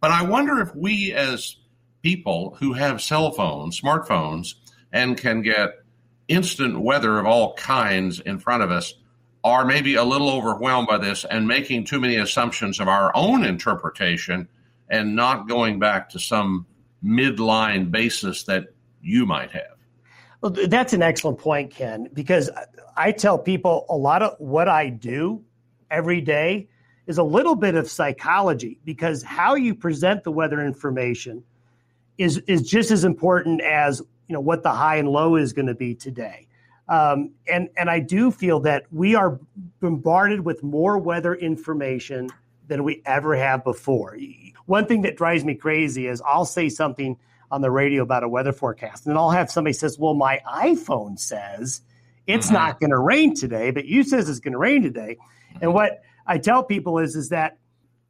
But 0.00 0.12
I 0.12 0.22
wonder 0.22 0.60
if 0.60 0.72
we, 0.76 1.12
as 1.12 1.56
people 2.02 2.56
who 2.60 2.74
have 2.74 3.02
cell 3.02 3.32
phones, 3.32 3.80
smartphones, 3.80 4.54
and 4.92 5.18
can 5.18 5.42
get 5.42 5.70
instant 6.28 6.80
weather 6.80 7.18
of 7.18 7.26
all 7.26 7.54
kinds 7.54 8.20
in 8.20 8.38
front 8.38 8.62
of 8.62 8.70
us, 8.70 8.94
are 9.44 9.64
maybe 9.64 9.96
a 9.96 10.04
little 10.04 10.30
overwhelmed 10.30 10.88
by 10.88 10.98
this 10.98 11.24
and 11.24 11.46
making 11.46 11.84
too 11.84 12.00
many 12.00 12.16
assumptions 12.16 12.78
of 12.78 12.88
our 12.88 13.10
own 13.14 13.44
interpretation 13.44 14.48
and 14.88 15.16
not 15.16 15.48
going 15.48 15.78
back 15.78 16.08
to 16.10 16.18
some 16.18 16.66
midline 17.04 17.90
basis 17.90 18.44
that 18.44 18.66
you 19.00 19.26
might 19.26 19.50
have. 19.50 19.76
Well, 20.40 20.52
that's 20.68 20.92
an 20.92 21.02
excellent 21.02 21.38
point, 21.38 21.72
Ken, 21.72 22.08
because 22.12 22.50
I 22.96 23.12
tell 23.12 23.38
people 23.38 23.86
a 23.88 23.96
lot 23.96 24.22
of 24.22 24.34
what 24.38 24.68
I 24.68 24.88
do 24.88 25.42
every 25.90 26.20
day 26.20 26.68
is 27.06 27.18
a 27.18 27.22
little 27.22 27.54
bit 27.54 27.74
of 27.74 27.90
psychology 27.90 28.78
because 28.84 29.22
how 29.22 29.54
you 29.54 29.74
present 29.74 30.24
the 30.24 30.32
weather 30.32 30.64
information 30.64 31.44
is 32.18 32.38
is 32.46 32.62
just 32.62 32.90
as 32.90 33.04
important 33.04 33.60
as 33.60 34.00
you 34.28 34.32
know 34.34 34.40
what 34.40 34.62
the 34.62 34.70
high 34.70 34.96
and 34.96 35.08
low 35.08 35.36
is 35.36 35.52
going 35.52 35.66
to 35.66 35.74
be 35.74 35.94
today. 35.94 36.46
Um, 36.92 37.30
and 37.48 37.70
and 37.74 37.88
I 37.88 38.00
do 38.00 38.30
feel 38.30 38.60
that 38.60 38.84
we 38.90 39.14
are 39.14 39.40
bombarded 39.80 40.44
with 40.44 40.62
more 40.62 40.98
weather 40.98 41.34
information 41.34 42.28
than 42.68 42.84
we 42.84 43.00
ever 43.06 43.34
have 43.34 43.64
before. 43.64 44.18
One 44.66 44.84
thing 44.84 45.00
that 45.02 45.16
drives 45.16 45.42
me 45.42 45.54
crazy 45.54 46.06
is 46.06 46.20
I'll 46.20 46.44
say 46.44 46.68
something 46.68 47.16
on 47.50 47.62
the 47.62 47.70
radio 47.70 48.02
about 48.02 48.24
a 48.24 48.28
weather 48.28 48.52
forecast, 48.52 49.06
and 49.06 49.16
I'll 49.16 49.30
have 49.30 49.50
somebody 49.50 49.72
says, 49.72 49.98
"Well, 49.98 50.12
my 50.12 50.42
iPhone 50.46 51.18
says 51.18 51.80
it's 52.26 52.48
mm-hmm. 52.48 52.56
not 52.56 52.78
going 52.78 52.90
to 52.90 52.98
rain 52.98 53.34
today, 53.34 53.70
but 53.70 53.86
you 53.86 54.04
says 54.04 54.28
it's 54.28 54.40
going 54.40 54.52
to 54.52 54.58
rain 54.58 54.82
today." 54.82 55.16
And 55.62 55.72
what 55.72 56.02
I 56.26 56.36
tell 56.36 56.62
people 56.62 56.98
is 56.98 57.16
is 57.16 57.30
that 57.30 57.56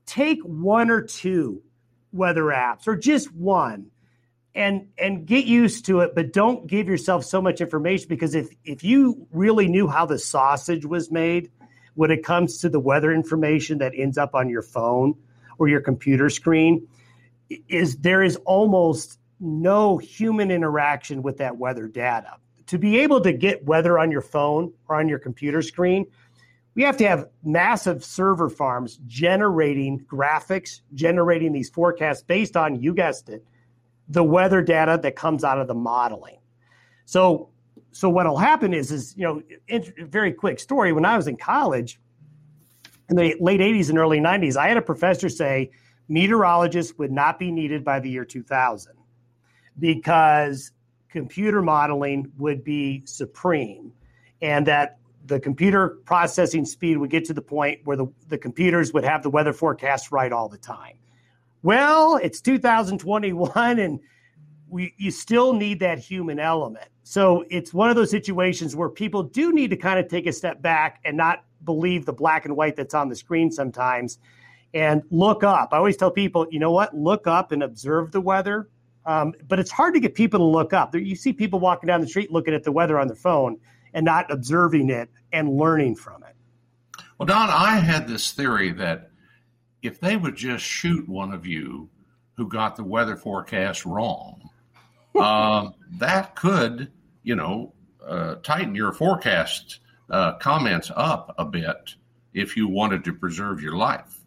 take 0.06 0.40
one 0.42 0.90
or 0.90 1.02
two 1.02 1.62
weather 2.10 2.46
apps 2.46 2.88
or 2.88 2.96
just 2.96 3.32
one 3.32 3.91
and 4.54 4.88
and 4.98 5.26
get 5.26 5.44
used 5.46 5.86
to 5.86 6.00
it 6.00 6.14
but 6.14 6.32
don't 6.32 6.66
give 6.66 6.86
yourself 6.88 7.24
so 7.24 7.40
much 7.40 7.60
information 7.60 8.06
because 8.08 8.34
if 8.34 8.48
if 8.64 8.84
you 8.84 9.26
really 9.32 9.66
knew 9.66 9.86
how 9.88 10.04
the 10.04 10.18
sausage 10.18 10.84
was 10.84 11.10
made 11.10 11.50
when 11.94 12.10
it 12.10 12.24
comes 12.24 12.58
to 12.58 12.68
the 12.68 12.80
weather 12.80 13.12
information 13.12 13.78
that 13.78 13.92
ends 13.96 14.18
up 14.18 14.34
on 14.34 14.48
your 14.48 14.62
phone 14.62 15.14
or 15.58 15.68
your 15.68 15.80
computer 15.80 16.28
screen 16.28 16.86
is 17.68 17.96
there 17.98 18.22
is 18.22 18.36
almost 18.44 19.18
no 19.40 19.98
human 19.98 20.50
interaction 20.50 21.22
with 21.22 21.38
that 21.38 21.56
weather 21.58 21.88
data. 21.88 22.36
To 22.68 22.78
be 22.78 23.00
able 23.00 23.20
to 23.22 23.32
get 23.32 23.64
weather 23.64 23.98
on 23.98 24.10
your 24.10 24.22
phone 24.22 24.72
or 24.88 24.96
on 24.96 25.08
your 25.08 25.18
computer 25.18 25.62
screen 25.62 26.06
we 26.74 26.84
have 26.84 26.96
to 26.96 27.06
have 27.06 27.28
massive 27.44 28.02
server 28.02 28.48
farms 28.48 28.98
generating 29.06 30.00
graphics 30.00 30.80
generating 30.94 31.52
these 31.52 31.68
forecasts 31.68 32.22
based 32.22 32.56
on 32.56 32.80
you 32.80 32.94
guessed 32.94 33.28
it 33.28 33.44
the 34.08 34.22
weather 34.22 34.62
data 34.62 34.98
that 35.02 35.16
comes 35.16 35.44
out 35.44 35.58
of 35.58 35.68
the 35.68 35.74
modeling. 35.74 36.38
So, 37.04 37.50
so 37.92 38.08
what'll 38.08 38.36
happen 38.36 38.74
is, 38.74 38.90
is 38.90 39.14
you 39.16 39.24
know, 39.24 39.42
very 39.98 40.32
quick 40.32 40.58
story. 40.58 40.92
When 40.92 41.04
I 41.04 41.16
was 41.16 41.28
in 41.28 41.36
college, 41.36 42.00
in 43.08 43.16
the 43.16 43.34
late 43.40 43.60
'80s 43.60 43.88
and 43.88 43.98
early 43.98 44.18
'90s, 44.18 44.56
I 44.56 44.68
had 44.68 44.76
a 44.76 44.82
professor 44.82 45.28
say 45.28 45.70
meteorologists 46.08 46.98
would 46.98 47.12
not 47.12 47.38
be 47.38 47.50
needed 47.50 47.84
by 47.84 48.00
the 48.00 48.10
year 48.10 48.24
2000 48.24 48.92
because 49.78 50.72
computer 51.08 51.62
modeling 51.62 52.30
would 52.38 52.64
be 52.64 53.02
supreme, 53.04 53.92
and 54.40 54.66
that 54.66 54.98
the 55.26 55.38
computer 55.38 56.00
processing 56.04 56.64
speed 56.64 56.98
would 56.98 57.10
get 57.10 57.24
to 57.26 57.34
the 57.34 57.42
point 57.42 57.80
where 57.84 57.96
the, 57.96 58.06
the 58.28 58.38
computers 58.38 58.92
would 58.92 59.04
have 59.04 59.22
the 59.22 59.30
weather 59.30 59.52
forecast 59.52 60.10
right 60.10 60.32
all 60.32 60.48
the 60.48 60.58
time. 60.58 60.96
Well, 61.62 62.16
it's 62.16 62.40
2021 62.40 63.78
and 63.78 64.00
we 64.68 64.94
you 64.96 65.10
still 65.10 65.52
need 65.52 65.80
that 65.80 65.98
human 65.98 66.40
element. 66.40 66.88
So 67.04 67.44
it's 67.50 67.74
one 67.74 67.90
of 67.90 67.96
those 67.96 68.10
situations 68.10 68.74
where 68.74 68.88
people 68.88 69.22
do 69.22 69.52
need 69.52 69.70
to 69.70 69.76
kind 69.76 69.98
of 69.98 70.08
take 70.08 70.26
a 70.26 70.32
step 70.32 70.62
back 70.62 71.00
and 71.04 71.16
not 71.16 71.44
believe 71.64 72.06
the 72.06 72.12
black 72.12 72.44
and 72.44 72.56
white 72.56 72.76
that's 72.76 72.94
on 72.94 73.08
the 73.08 73.16
screen 73.16 73.50
sometimes 73.50 74.18
and 74.74 75.02
look 75.10 75.44
up. 75.44 75.70
I 75.72 75.76
always 75.76 75.96
tell 75.96 76.10
people, 76.10 76.46
you 76.50 76.58
know 76.58 76.72
what? 76.72 76.96
Look 76.96 77.26
up 77.26 77.52
and 77.52 77.62
observe 77.62 78.12
the 78.12 78.20
weather. 78.20 78.68
Um, 79.04 79.34
but 79.46 79.58
it's 79.58 79.70
hard 79.70 79.94
to 79.94 80.00
get 80.00 80.14
people 80.14 80.38
to 80.38 80.44
look 80.44 80.72
up. 80.72 80.94
You 80.94 81.16
see 81.16 81.32
people 81.32 81.60
walking 81.60 81.88
down 81.88 82.00
the 82.00 82.06
street 82.06 82.30
looking 82.30 82.54
at 82.54 82.62
the 82.64 82.72
weather 82.72 82.98
on 82.98 83.08
their 83.08 83.16
phone 83.16 83.58
and 83.92 84.04
not 84.04 84.30
observing 84.30 84.90
it 84.90 85.10
and 85.32 85.50
learning 85.56 85.96
from 85.96 86.22
it. 86.22 86.34
Well, 87.18 87.26
Don, 87.26 87.50
I 87.50 87.78
had 87.78 88.08
this 88.08 88.32
theory 88.32 88.72
that 88.72 89.10
if 89.82 90.00
they 90.00 90.16
would 90.16 90.36
just 90.36 90.64
shoot 90.64 91.08
one 91.08 91.32
of 91.32 91.44
you 91.46 91.88
who 92.36 92.48
got 92.48 92.76
the 92.76 92.84
weather 92.84 93.16
forecast 93.16 93.84
wrong, 93.84 94.48
uh, 95.16 95.70
that 95.98 96.34
could, 96.34 96.90
you 97.22 97.36
know, 97.36 97.72
uh, 98.06 98.36
tighten 98.36 98.74
your 98.74 98.92
forecast 98.92 99.80
uh, 100.10 100.32
comments 100.34 100.90
up 100.96 101.34
a 101.38 101.44
bit 101.44 101.96
if 102.32 102.56
you 102.56 102.68
wanted 102.68 103.04
to 103.04 103.12
preserve 103.12 103.60
your 103.60 103.76
life. 103.76 104.20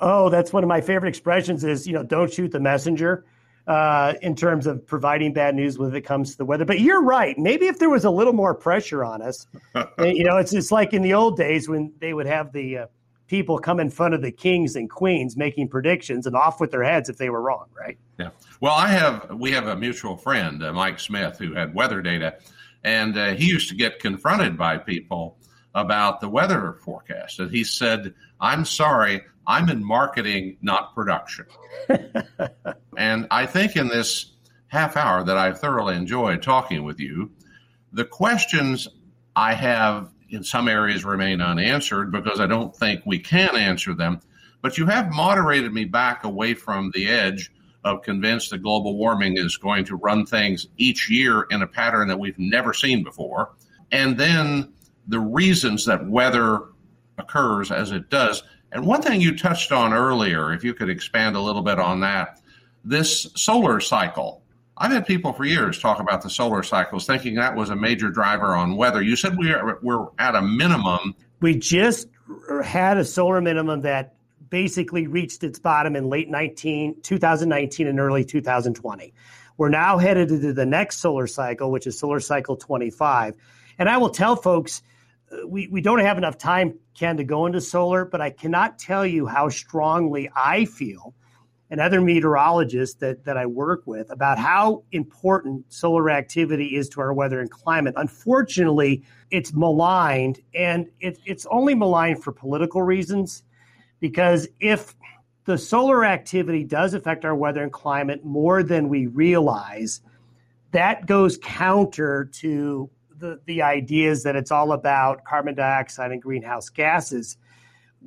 Oh, 0.00 0.28
that's 0.28 0.52
one 0.52 0.64
of 0.64 0.68
my 0.68 0.80
favorite 0.80 1.08
expressions 1.08 1.64
is, 1.64 1.86
you 1.86 1.92
know, 1.92 2.02
don't 2.02 2.32
shoot 2.32 2.50
the 2.50 2.60
messenger 2.60 3.24
uh, 3.66 4.14
in 4.22 4.34
terms 4.34 4.66
of 4.66 4.84
providing 4.86 5.32
bad 5.32 5.54
news 5.54 5.78
when 5.78 5.94
it 5.94 6.02
comes 6.02 6.32
to 6.32 6.38
the 6.38 6.44
weather. 6.44 6.64
But 6.64 6.80
you're 6.80 7.02
right. 7.02 7.38
Maybe 7.38 7.66
if 7.66 7.78
there 7.78 7.90
was 7.90 8.04
a 8.04 8.10
little 8.10 8.32
more 8.32 8.54
pressure 8.54 9.04
on 9.04 9.22
us, 9.22 9.46
you 9.98 10.24
know, 10.24 10.36
it's, 10.36 10.52
it's 10.52 10.72
like 10.72 10.92
in 10.92 11.02
the 11.02 11.14
old 11.14 11.36
days 11.36 11.68
when 11.68 11.92
they 12.00 12.12
would 12.12 12.26
have 12.26 12.52
the, 12.52 12.78
uh, 12.78 12.86
people 13.26 13.58
come 13.58 13.80
in 13.80 13.90
front 13.90 14.14
of 14.14 14.22
the 14.22 14.30
kings 14.30 14.76
and 14.76 14.90
queens 14.90 15.36
making 15.36 15.68
predictions 15.68 16.26
and 16.26 16.36
off 16.36 16.60
with 16.60 16.70
their 16.70 16.82
heads 16.82 17.08
if 17.08 17.16
they 17.16 17.30
were 17.30 17.40
wrong, 17.40 17.66
right? 17.78 17.98
Yeah. 18.18 18.30
Well, 18.60 18.74
I 18.74 18.88
have 18.88 19.30
we 19.38 19.50
have 19.52 19.66
a 19.66 19.76
mutual 19.76 20.16
friend, 20.16 20.62
uh, 20.62 20.72
Mike 20.72 21.00
Smith, 21.00 21.38
who 21.38 21.54
had 21.54 21.74
weather 21.74 22.02
data, 22.02 22.36
and 22.82 23.16
uh, 23.16 23.34
he 23.34 23.46
used 23.46 23.68
to 23.70 23.74
get 23.74 23.98
confronted 23.98 24.56
by 24.56 24.78
people 24.78 25.38
about 25.74 26.20
the 26.20 26.28
weather 26.28 26.76
forecast, 26.84 27.40
and 27.40 27.50
he 27.50 27.64
said, 27.64 28.14
"I'm 28.40 28.64
sorry, 28.64 29.22
I'm 29.46 29.68
in 29.68 29.84
marketing, 29.84 30.58
not 30.62 30.94
production." 30.94 31.46
and 32.96 33.26
I 33.30 33.46
think 33.46 33.76
in 33.76 33.88
this 33.88 34.32
half 34.68 34.96
hour 34.96 35.24
that 35.24 35.36
I 35.36 35.52
thoroughly 35.52 35.96
enjoyed 35.96 36.42
talking 36.42 36.84
with 36.84 37.00
you, 37.00 37.30
the 37.92 38.04
questions 38.04 38.88
I 39.36 39.54
have 39.54 40.13
in 40.30 40.42
some 40.42 40.68
areas 40.68 41.04
remain 41.04 41.40
unanswered 41.40 42.10
because 42.10 42.40
I 42.40 42.46
don't 42.46 42.74
think 42.74 43.02
we 43.04 43.18
can 43.18 43.56
answer 43.56 43.94
them. 43.94 44.20
But 44.62 44.78
you 44.78 44.86
have 44.86 45.10
moderated 45.10 45.72
me 45.72 45.84
back 45.84 46.24
away 46.24 46.54
from 46.54 46.90
the 46.94 47.08
edge 47.08 47.52
of 47.84 48.02
convinced 48.02 48.50
that 48.50 48.62
global 48.62 48.96
warming 48.96 49.36
is 49.36 49.56
going 49.56 49.84
to 49.84 49.96
run 49.96 50.24
things 50.24 50.68
each 50.78 51.10
year 51.10 51.42
in 51.50 51.62
a 51.62 51.66
pattern 51.66 52.08
that 52.08 52.18
we've 52.18 52.38
never 52.38 52.72
seen 52.72 53.04
before. 53.04 53.52
And 53.92 54.16
then 54.16 54.72
the 55.06 55.20
reasons 55.20 55.84
that 55.84 56.08
weather 56.08 56.62
occurs 57.18 57.70
as 57.70 57.92
it 57.92 58.08
does. 58.08 58.42
And 58.72 58.86
one 58.86 59.02
thing 59.02 59.20
you 59.20 59.36
touched 59.36 59.70
on 59.70 59.92
earlier, 59.92 60.52
if 60.52 60.64
you 60.64 60.74
could 60.74 60.88
expand 60.88 61.36
a 61.36 61.40
little 61.40 61.62
bit 61.62 61.78
on 61.78 62.00
that, 62.00 62.40
this 62.84 63.28
solar 63.36 63.80
cycle. 63.80 64.42
I've 64.76 64.90
had 64.90 65.06
people 65.06 65.32
for 65.32 65.44
years 65.44 65.78
talk 65.78 66.00
about 66.00 66.22
the 66.22 66.30
solar 66.30 66.62
cycles, 66.62 67.06
thinking 67.06 67.36
that 67.36 67.54
was 67.54 67.70
a 67.70 67.76
major 67.76 68.10
driver 68.10 68.54
on 68.54 68.76
weather. 68.76 69.00
You 69.00 69.14
said 69.16 69.38
we 69.38 69.52
are, 69.52 69.78
we're 69.82 70.06
at 70.18 70.34
a 70.34 70.42
minimum. 70.42 71.14
We 71.40 71.56
just 71.56 72.08
had 72.64 72.96
a 72.96 73.04
solar 73.04 73.40
minimum 73.40 73.82
that 73.82 74.14
basically 74.50 75.06
reached 75.06 75.44
its 75.44 75.58
bottom 75.58 75.94
in 75.94 76.08
late 76.08 76.28
19, 76.28 77.02
2019 77.02 77.86
and 77.86 78.00
early 78.00 78.24
2020. 78.24 79.14
We're 79.56 79.68
now 79.68 79.98
headed 79.98 80.32
into 80.32 80.52
the 80.52 80.66
next 80.66 80.98
solar 80.98 81.28
cycle, 81.28 81.70
which 81.70 81.86
is 81.86 81.98
solar 81.98 82.20
cycle 82.20 82.56
25. 82.56 83.36
And 83.78 83.88
I 83.88 83.98
will 83.98 84.10
tell 84.10 84.34
folks, 84.34 84.82
uh, 85.30 85.46
we, 85.46 85.68
we 85.68 85.80
don't 85.80 86.00
have 86.00 86.18
enough 86.18 86.38
time, 86.38 86.78
Ken, 86.98 87.16
to 87.18 87.24
go 87.24 87.46
into 87.46 87.60
solar, 87.60 88.04
but 88.04 88.20
I 88.20 88.30
cannot 88.30 88.78
tell 88.78 89.06
you 89.06 89.26
how 89.26 89.48
strongly 89.48 90.30
I 90.34 90.64
feel 90.64 91.14
and 91.70 91.80
other 91.80 92.00
meteorologists 92.00 92.96
that, 92.96 93.24
that 93.24 93.36
I 93.36 93.46
work 93.46 93.82
with 93.86 94.10
about 94.10 94.38
how 94.38 94.84
important 94.92 95.72
solar 95.72 96.10
activity 96.10 96.76
is 96.76 96.88
to 96.90 97.00
our 97.00 97.12
weather 97.12 97.40
and 97.40 97.50
climate. 97.50 97.94
Unfortunately, 97.96 99.02
it's 99.30 99.52
maligned, 99.52 100.40
and 100.54 100.88
it, 101.00 101.18
it's 101.24 101.46
only 101.50 101.74
maligned 101.74 102.22
for 102.22 102.32
political 102.32 102.82
reasons 102.82 103.42
because 103.98 104.46
if 104.60 104.94
the 105.46 105.58
solar 105.58 106.04
activity 106.04 106.64
does 106.64 106.94
affect 106.94 107.24
our 107.24 107.34
weather 107.34 107.62
and 107.62 107.72
climate 107.72 108.24
more 108.24 108.62
than 108.62 108.88
we 108.88 109.06
realize, 109.06 110.00
that 110.72 111.06
goes 111.06 111.38
counter 111.42 112.26
to 112.32 112.90
the, 113.16 113.40
the 113.46 113.62
ideas 113.62 114.22
that 114.24 114.36
it's 114.36 114.50
all 114.50 114.72
about 114.72 115.24
carbon 115.24 115.54
dioxide 115.54 116.10
and 116.12 116.20
greenhouse 116.20 116.68
gases. 116.68 117.36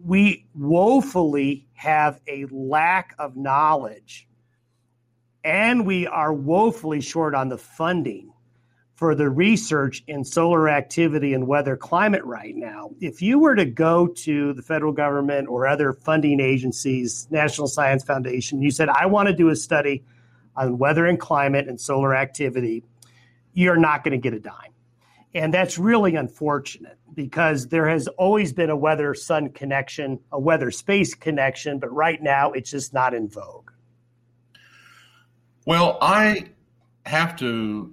We 0.03 0.45
woefully 0.55 1.67
have 1.73 2.19
a 2.27 2.45
lack 2.51 3.15
of 3.19 3.35
knowledge, 3.35 4.27
and 5.43 5.85
we 5.85 6.07
are 6.07 6.33
woefully 6.33 7.01
short 7.01 7.35
on 7.35 7.49
the 7.49 7.57
funding 7.57 8.33
for 8.97 9.13
the 9.13 9.29
research 9.29 10.03
in 10.07 10.25
solar 10.25 10.67
activity 10.67 11.33
and 11.33 11.47
weather 11.47 11.77
climate 11.77 12.23
right 12.25 12.55
now. 12.55 12.89
If 12.99 13.21
you 13.21 13.37
were 13.37 13.53
to 13.55 13.65
go 13.65 14.07
to 14.07 14.53
the 14.53 14.63
federal 14.63 14.91
government 14.91 15.47
or 15.49 15.67
other 15.67 15.93
funding 15.93 16.39
agencies, 16.39 17.27
National 17.29 17.67
Science 17.67 18.03
Foundation, 18.03 18.61
you 18.61 18.71
said, 18.71 18.89
I 18.89 19.05
want 19.05 19.27
to 19.27 19.35
do 19.35 19.49
a 19.49 19.55
study 19.55 20.03
on 20.55 20.79
weather 20.79 21.05
and 21.05 21.19
climate 21.19 21.67
and 21.67 21.79
solar 21.79 22.15
activity, 22.15 22.83
you're 23.53 23.77
not 23.77 24.03
going 24.03 24.13
to 24.13 24.17
get 24.17 24.33
a 24.33 24.39
dime. 24.39 24.73
And 25.35 25.53
that's 25.53 25.77
really 25.77 26.15
unfortunate 26.15 26.96
because 27.17 27.69
there 27.69 27.89
has 27.89 28.07
always 28.09 28.53
been 28.53 28.69
a 28.69 28.75
weather 28.75 29.15
sun 29.15 29.49
connection, 29.49 30.19
a 30.31 30.39
weather 30.39 30.69
space 30.69 31.15
connection, 31.15 31.79
but 31.79 31.91
right 31.91 32.21
now 32.21 32.51
it's 32.51 32.69
just 32.69 32.93
not 32.93 33.15
in 33.15 33.27
vogue. 33.27 33.71
Well, 35.65 35.97
I 35.99 36.51
have 37.07 37.35
to 37.37 37.91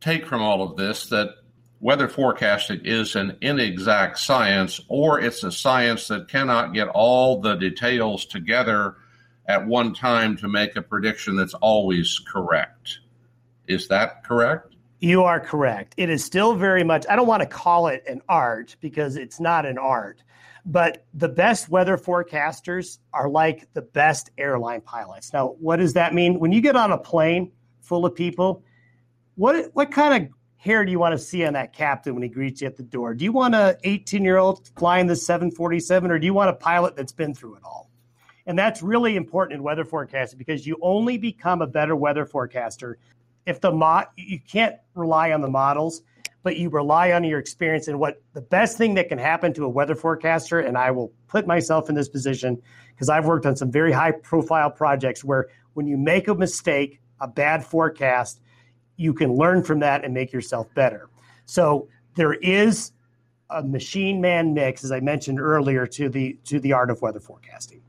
take 0.00 0.24
from 0.24 0.40
all 0.40 0.62
of 0.62 0.78
this 0.78 1.10
that 1.10 1.34
weather 1.80 2.08
forecasting 2.08 2.80
is 2.84 3.16
an 3.16 3.36
inexact 3.42 4.18
science 4.18 4.80
or 4.88 5.20
it's 5.20 5.44
a 5.44 5.52
science 5.52 6.08
that 6.08 6.28
cannot 6.28 6.72
get 6.72 6.88
all 6.88 7.42
the 7.42 7.54
details 7.54 8.24
together 8.24 8.96
at 9.46 9.66
one 9.66 9.92
time 9.92 10.38
to 10.38 10.48
make 10.48 10.74
a 10.74 10.80
prediction 10.80 11.36
that's 11.36 11.54
always 11.54 12.18
correct. 12.18 13.00
Is 13.66 13.88
that 13.88 14.24
correct? 14.24 14.74
You 15.00 15.22
are 15.22 15.38
correct. 15.38 15.94
It 15.96 16.10
is 16.10 16.24
still 16.24 16.54
very 16.54 16.82
much, 16.82 17.06
I 17.08 17.14
don't 17.14 17.28
want 17.28 17.42
to 17.42 17.48
call 17.48 17.86
it 17.86 18.02
an 18.08 18.20
art 18.28 18.74
because 18.80 19.16
it's 19.16 19.38
not 19.38 19.64
an 19.64 19.78
art, 19.78 20.24
but 20.66 21.06
the 21.14 21.28
best 21.28 21.68
weather 21.68 21.96
forecasters 21.96 22.98
are 23.12 23.28
like 23.28 23.72
the 23.74 23.82
best 23.82 24.30
airline 24.38 24.80
pilots. 24.80 25.32
Now, 25.32 25.56
what 25.60 25.76
does 25.76 25.92
that 25.92 26.14
mean? 26.14 26.40
When 26.40 26.50
you 26.50 26.60
get 26.60 26.74
on 26.74 26.90
a 26.90 26.98
plane 26.98 27.52
full 27.80 28.04
of 28.04 28.14
people, 28.14 28.64
what 29.36 29.70
what 29.72 29.92
kind 29.92 30.24
of 30.24 30.30
hair 30.56 30.84
do 30.84 30.90
you 30.90 30.98
want 30.98 31.12
to 31.12 31.18
see 31.18 31.44
on 31.44 31.52
that 31.52 31.72
captain 31.72 32.14
when 32.14 32.24
he 32.24 32.28
greets 32.28 32.60
you 32.60 32.66
at 32.66 32.76
the 32.76 32.82
door? 32.82 33.14
Do 33.14 33.24
you 33.24 33.30
want 33.30 33.54
a 33.54 33.78
18 33.84 34.24
year 34.24 34.38
old 34.38 34.68
flying 34.76 35.06
the 35.06 35.14
747, 35.14 36.10
or 36.10 36.18
do 36.18 36.26
you 36.26 36.34
want 36.34 36.50
a 36.50 36.54
pilot 36.54 36.96
that's 36.96 37.12
been 37.12 37.34
through 37.34 37.54
it 37.54 37.62
all? 37.64 37.88
And 38.46 38.58
that's 38.58 38.82
really 38.82 39.14
important 39.14 39.58
in 39.58 39.62
weather 39.62 39.84
forecasting 39.84 40.38
because 40.38 40.66
you 40.66 40.76
only 40.82 41.18
become 41.18 41.62
a 41.62 41.66
better 41.66 41.94
weather 41.94 42.26
forecaster 42.26 42.98
if 43.48 43.62
the 43.62 44.06
you 44.16 44.38
can't 44.40 44.76
rely 44.94 45.32
on 45.32 45.40
the 45.40 45.48
models, 45.48 46.02
but 46.42 46.58
you 46.58 46.68
rely 46.68 47.12
on 47.12 47.24
your 47.24 47.38
experience 47.38 47.88
and 47.88 47.98
what 47.98 48.22
the 48.34 48.42
best 48.42 48.76
thing 48.76 48.94
that 48.94 49.08
can 49.08 49.16
happen 49.16 49.54
to 49.54 49.64
a 49.64 49.68
weather 49.68 49.94
forecaster. 49.94 50.60
And 50.60 50.76
I 50.76 50.90
will 50.90 51.10
put 51.28 51.46
myself 51.46 51.88
in 51.88 51.94
this 51.94 52.10
position 52.10 52.60
because 52.90 53.08
I've 53.08 53.24
worked 53.24 53.46
on 53.46 53.56
some 53.56 53.72
very 53.72 53.90
high 53.90 54.12
profile 54.12 54.70
projects 54.70 55.24
where 55.24 55.48
when 55.72 55.86
you 55.86 55.96
make 55.96 56.28
a 56.28 56.34
mistake, 56.34 57.00
a 57.20 57.26
bad 57.26 57.64
forecast, 57.64 58.42
you 58.96 59.14
can 59.14 59.34
learn 59.34 59.62
from 59.62 59.78
that 59.80 60.04
and 60.04 60.12
make 60.12 60.30
yourself 60.30 60.72
better. 60.74 61.08
So 61.46 61.88
there 62.16 62.34
is 62.34 62.92
a 63.48 63.62
machine 63.62 64.20
man 64.20 64.52
mix, 64.52 64.84
as 64.84 64.92
I 64.92 65.00
mentioned 65.00 65.40
earlier, 65.40 65.86
to 65.86 66.10
the 66.10 66.36
to 66.44 66.60
the 66.60 66.74
art 66.74 66.90
of 66.90 67.00
weather 67.00 67.20
forecasting. 67.20 67.80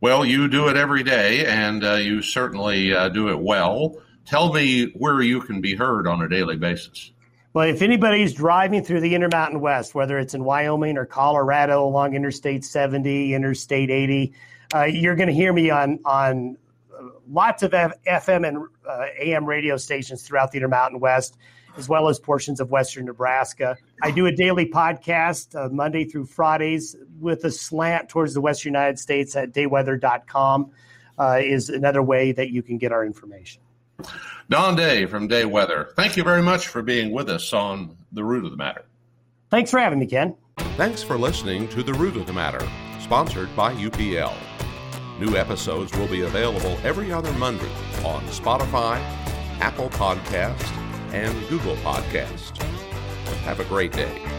Well, 0.00 0.24
you 0.24 0.48
do 0.48 0.68
it 0.68 0.76
every 0.76 1.04
day, 1.04 1.46
and 1.46 1.84
uh, 1.84 1.94
you 1.94 2.22
certainly 2.22 2.92
uh, 2.92 3.08
do 3.08 3.28
it 3.28 3.38
well. 3.38 4.00
Tell 4.28 4.52
me 4.52 4.90
where 4.90 5.22
you 5.22 5.40
can 5.40 5.62
be 5.62 5.74
heard 5.74 6.06
on 6.06 6.20
a 6.20 6.28
daily 6.28 6.56
basis. 6.56 7.12
Well, 7.54 7.66
if 7.66 7.80
anybody's 7.80 8.34
driving 8.34 8.84
through 8.84 9.00
the 9.00 9.14
Intermountain 9.14 9.58
West, 9.60 9.94
whether 9.94 10.18
it's 10.18 10.34
in 10.34 10.44
Wyoming 10.44 10.98
or 10.98 11.06
Colorado 11.06 11.82
along 11.82 12.14
Interstate 12.14 12.62
70, 12.62 13.32
Interstate 13.32 13.90
80, 13.90 14.34
uh, 14.74 14.84
you're 14.84 15.16
going 15.16 15.28
to 15.28 15.34
hear 15.34 15.54
me 15.54 15.70
on 15.70 15.98
on 16.04 16.58
lots 17.32 17.62
of 17.62 17.72
F- 17.72 17.94
FM 18.04 18.46
and 18.46 18.58
uh, 18.86 19.06
AM 19.18 19.46
radio 19.46 19.78
stations 19.78 20.22
throughout 20.22 20.52
the 20.52 20.58
Intermountain 20.58 21.00
West, 21.00 21.38
as 21.78 21.88
well 21.88 22.06
as 22.08 22.18
portions 22.18 22.60
of 22.60 22.70
Western 22.70 23.06
Nebraska. 23.06 23.78
I 24.02 24.10
do 24.10 24.26
a 24.26 24.32
daily 24.32 24.66
podcast 24.66 25.56
uh, 25.56 25.70
Monday 25.70 26.04
through 26.04 26.26
Fridays 26.26 26.96
with 27.18 27.44
a 27.44 27.50
slant 27.50 28.10
towards 28.10 28.34
the 28.34 28.42
Western 28.42 28.74
United 28.74 28.98
States 28.98 29.34
at 29.36 29.52
dayweather.com 29.52 30.70
uh, 31.18 31.38
is 31.42 31.70
another 31.70 32.02
way 32.02 32.32
that 32.32 32.50
you 32.50 32.62
can 32.62 32.76
get 32.76 32.92
our 32.92 33.06
information. 33.06 33.62
Don 34.50 34.76
Day 34.76 35.06
from 35.06 35.28
Day 35.28 35.44
Weather, 35.44 35.92
thank 35.96 36.16
you 36.16 36.24
very 36.24 36.42
much 36.42 36.68
for 36.68 36.82
being 36.82 37.12
with 37.12 37.28
us 37.28 37.52
on 37.52 37.96
The 38.12 38.24
Root 38.24 38.44
of 38.44 38.50
the 38.50 38.56
Matter. 38.56 38.84
Thanks 39.50 39.70
for 39.70 39.78
having 39.78 39.98
me, 39.98 40.06
Ken. 40.06 40.34
Thanks 40.76 41.02
for 41.02 41.18
listening 41.18 41.68
to 41.68 41.82
The 41.82 41.94
Root 41.94 42.16
of 42.16 42.26
the 42.26 42.32
Matter, 42.32 42.66
sponsored 43.00 43.54
by 43.54 43.74
UPL. 43.74 44.34
New 45.18 45.36
episodes 45.36 45.92
will 45.96 46.06
be 46.06 46.22
available 46.22 46.78
every 46.84 47.12
other 47.12 47.32
Monday 47.32 47.70
on 48.04 48.22
Spotify, 48.26 48.98
Apple 49.60 49.90
Podcast, 49.90 50.62
and 51.12 51.48
Google 51.48 51.76
Podcast. 51.76 52.56
Have 53.42 53.60
a 53.60 53.64
great 53.64 53.92
day. 53.92 54.37